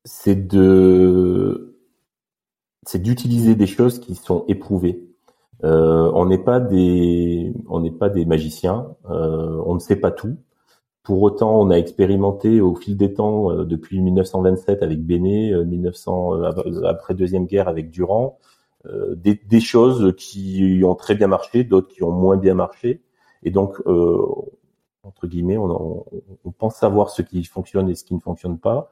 [0.05, 1.77] C'est de
[2.87, 5.11] c'est d'utiliser des choses qui sont éprouvées
[5.65, 8.95] euh, on n'est pas des, on n'est pas des magiciens.
[9.11, 10.37] Euh, on ne sait pas tout.
[11.03, 16.43] Pour autant, on a expérimenté au fil des temps, euh, depuis 1927 avec Béné, 1900
[16.85, 18.39] après deuxième guerre avec Durand,
[18.85, 23.03] des, des, choses qui ont très bien marché, d'autres qui ont moins bien marché.
[23.43, 23.79] Et donc,
[25.03, 26.05] entre guillemets, on,
[26.45, 28.91] on, pense savoir ce qui fonctionne et ce qui ne fonctionne pas.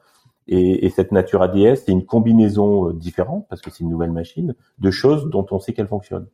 [0.48, 4.12] Et, et cette Nature ADS, c'est une combinaison euh, différente, parce que c'est une nouvelle
[4.12, 6.26] machine, de choses dont on sait qu'elles fonctionnent.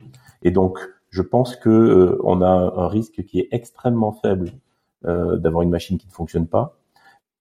[0.42, 0.78] Et donc,
[1.10, 4.52] je pense que euh, on a un risque qui est extrêmement faible
[5.04, 6.78] euh, d'avoir une machine qui ne fonctionne pas.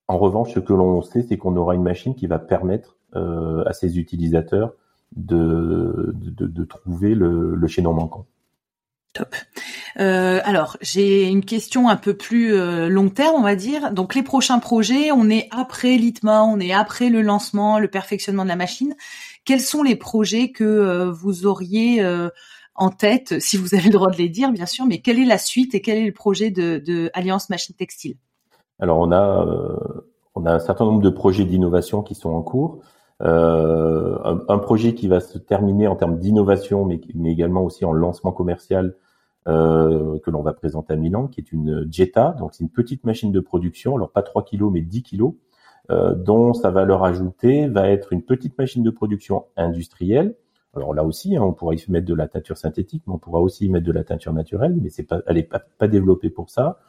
[0.08, 3.64] En revanche, ce que l'on sait, c'est qu'on aura une machine qui va permettre euh,
[3.66, 4.74] à ses utilisateurs
[5.16, 8.26] de, de, de trouver le, le chaînon manquant.
[9.14, 9.36] Top.
[10.00, 13.94] Euh, alors, j'ai une question un peu plus euh, long terme, on va dire.
[13.94, 18.44] Donc, les prochains projets, on est après l'ITMA, on est après le lancement, le perfectionnement
[18.44, 18.96] de la machine.
[19.46, 22.04] Quels sont les projets que euh, vous auriez
[22.74, 25.26] en tête, si vous avez le droit de les dire, bien sûr, mais quelle est
[25.26, 28.16] la suite et quel est le projet de, de Alliance Machine Textile?
[28.80, 29.46] Alors, on a,
[30.34, 32.80] on a un certain nombre de projets d'innovation qui sont en cours.
[33.24, 37.86] Euh, un, un, projet qui va se terminer en termes d'innovation, mais, mais, également aussi
[37.86, 38.96] en lancement commercial
[39.48, 43.06] euh, que l'on va présenter à Milan, qui est une Jetta, donc c'est une petite
[43.06, 45.24] machine de production, alors pas 3 kg mais 10 kg,
[45.90, 50.36] euh, dont sa valeur ajoutée va être une petite machine de production industrielle.
[50.76, 53.40] Alors là aussi, hein, on pourra y mettre de la teinture synthétique, mais on pourra
[53.40, 56.30] aussi y mettre de la teinture naturelle, mais c'est pas, elle est pas, pas développée
[56.30, 56.80] pour ça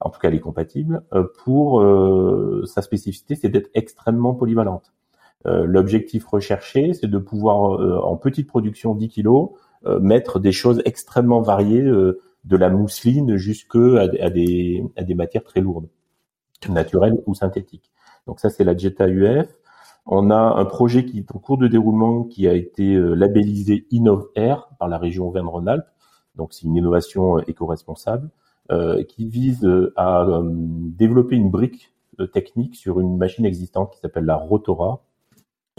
[0.00, 1.02] en tout cas elle est compatible,
[1.44, 4.92] pour euh, sa spécificité, c'est d'être extrêmement polyvalente.
[5.46, 9.50] Euh, l'objectif recherché, c'est de pouvoir, euh, en petite production 10 kilos,
[9.86, 11.90] euh, mettre des choses extrêmement variées,
[12.44, 15.88] de la mousseline jusque à, des, à des matières très lourdes,
[16.68, 17.90] naturelles ou synthétiques.
[18.26, 19.46] Donc ça, c'est la Jetta UF.
[20.06, 24.70] On a un projet qui est en cours de déroulement qui a été labellisé InnovAir
[24.78, 25.86] par la région Auvergne-Rhône-Alpes.
[26.36, 28.30] Donc c'est une innovation éco-responsable
[28.70, 31.92] euh, qui vise à développer une brique
[32.32, 35.02] technique sur une machine existante qui s'appelle la Rotora,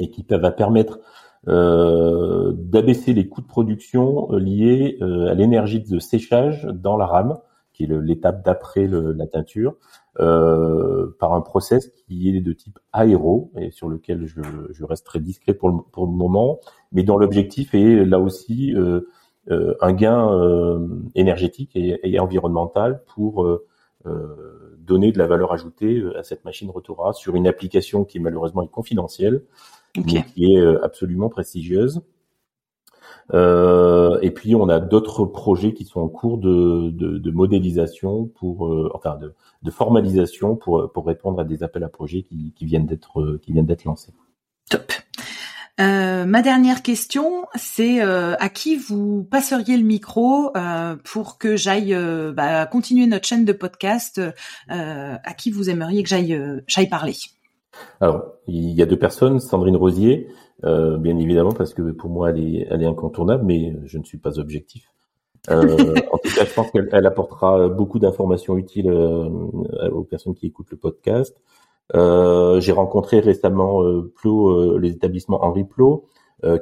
[0.01, 0.99] et qui va permettre
[1.47, 7.37] d'abaisser les coûts de production liés à l'énergie de séchage dans la rame,
[7.73, 9.75] qui est l'étape d'après la teinture,
[10.19, 14.41] euh, par un process qui est de type aéro et sur lequel je,
[14.71, 16.59] je reste très discret pour le, pour le moment,
[16.91, 19.07] mais dont l'objectif est là aussi euh,
[19.49, 20.85] euh, un gain euh,
[21.15, 23.65] énergétique et, et, environnemental pour euh,
[24.77, 28.71] donner de la valeur ajoutée à cette machine Rotora sur une application qui malheureusement est
[28.71, 29.43] confidentielle,
[29.93, 32.01] qui est absolument prestigieuse.
[33.33, 38.25] Euh, et puis on a d'autres projets qui sont en cours de, de, de modélisation
[38.25, 39.33] pour, euh, enfin de,
[39.63, 43.53] de, formalisation pour, pour répondre à des appels à projets qui, qui viennent d'être qui
[43.53, 44.11] viennent d'être lancés.
[44.69, 44.91] Top.
[45.79, 51.55] Euh, ma dernière question, c'est euh, à qui vous passeriez le micro euh, pour que
[51.55, 54.21] j'aille euh, bah, continuer notre chaîne de podcast
[54.67, 57.15] À qui vous aimeriez que j'aille j'aille parler?
[57.99, 60.27] Alors, il y a deux personnes, Sandrine Rosier,
[60.63, 64.03] euh, bien évidemment, parce que pour moi, elle est, elle est incontournable, mais je ne
[64.03, 64.91] suis pas objectif.
[65.49, 65.55] Euh,
[66.11, 69.27] en tout cas, je pense qu'elle apportera beaucoup d'informations utiles euh,
[69.91, 71.35] aux personnes qui écoutent le podcast.
[71.93, 73.81] J'ai rencontré récemment
[74.15, 76.05] Plo, les établissements Henri Plot,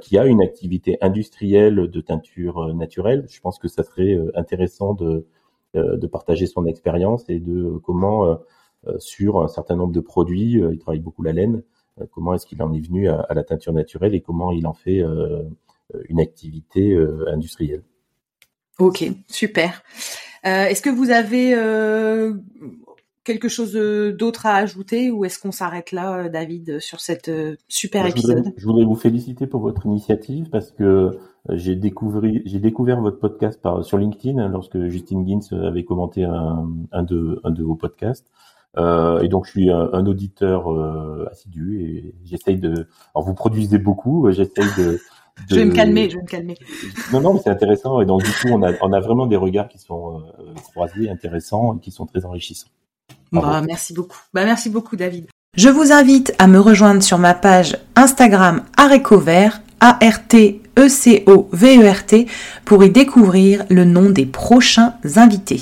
[0.02, 3.28] qui a une activité industrielle de teinture naturelle.
[3.30, 5.28] Je pense que ça serait intéressant de,
[5.76, 8.40] de partager son expérience et de comment,
[8.98, 11.64] sur un certain nombre de produits, il travaille beaucoup la laine,
[12.00, 14.74] euh, comment est-ce qu'il en est venu à, la teinture naturelle et comment il en
[14.74, 15.44] fait euh,
[16.08, 17.84] une activité euh, industrielle?
[18.78, 19.84] Ok, super.
[20.44, 21.54] est-ce que vous avez
[23.26, 27.30] quelque chose d'autre à ajouter ou est-ce qu'on s'arrête là, David, sur cette
[27.68, 28.54] super épisode?
[28.56, 31.12] je voudrais, vous féliciter pour votre initiative parce que
[31.50, 36.70] j'ai découvert, j'ai découvert votre podcast par, sur LinkedIn lorsque Justine Gins avait commenté un,
[36.94, 38.28] un, de, un de vos podcasts.
[38.78, 42.88] Euh, et donc je suis un, auditeur euh, assidu et j'essaye de.
[43.16, 45.00] Alors vous produisez beaucoup, euh, j'essaye de, de.
[45.50, 46.56] Je vais me calmer, je vais me calmer.
[47.12, 48.00] Non, non, mais c'est intéressant.
[48.02, 50.22] Et donc, du coup, on a, on a vraiment des regards qui sont
[50.72, 52.70] croisés, intéressants et qui sont très enrichissants.
[53.32, 54.20] Bah, merci beaucoup.
[54.34, 55.28] Bah, merci beaucoup, David.
[55.58, 60.68] Je vous invite à me rejoindre sur ma page Instagram Arécovert, A-R-T-E-C-O-V-E-R-T,
[62.66, 65.62] pour y découvrir le nom des prochains invités.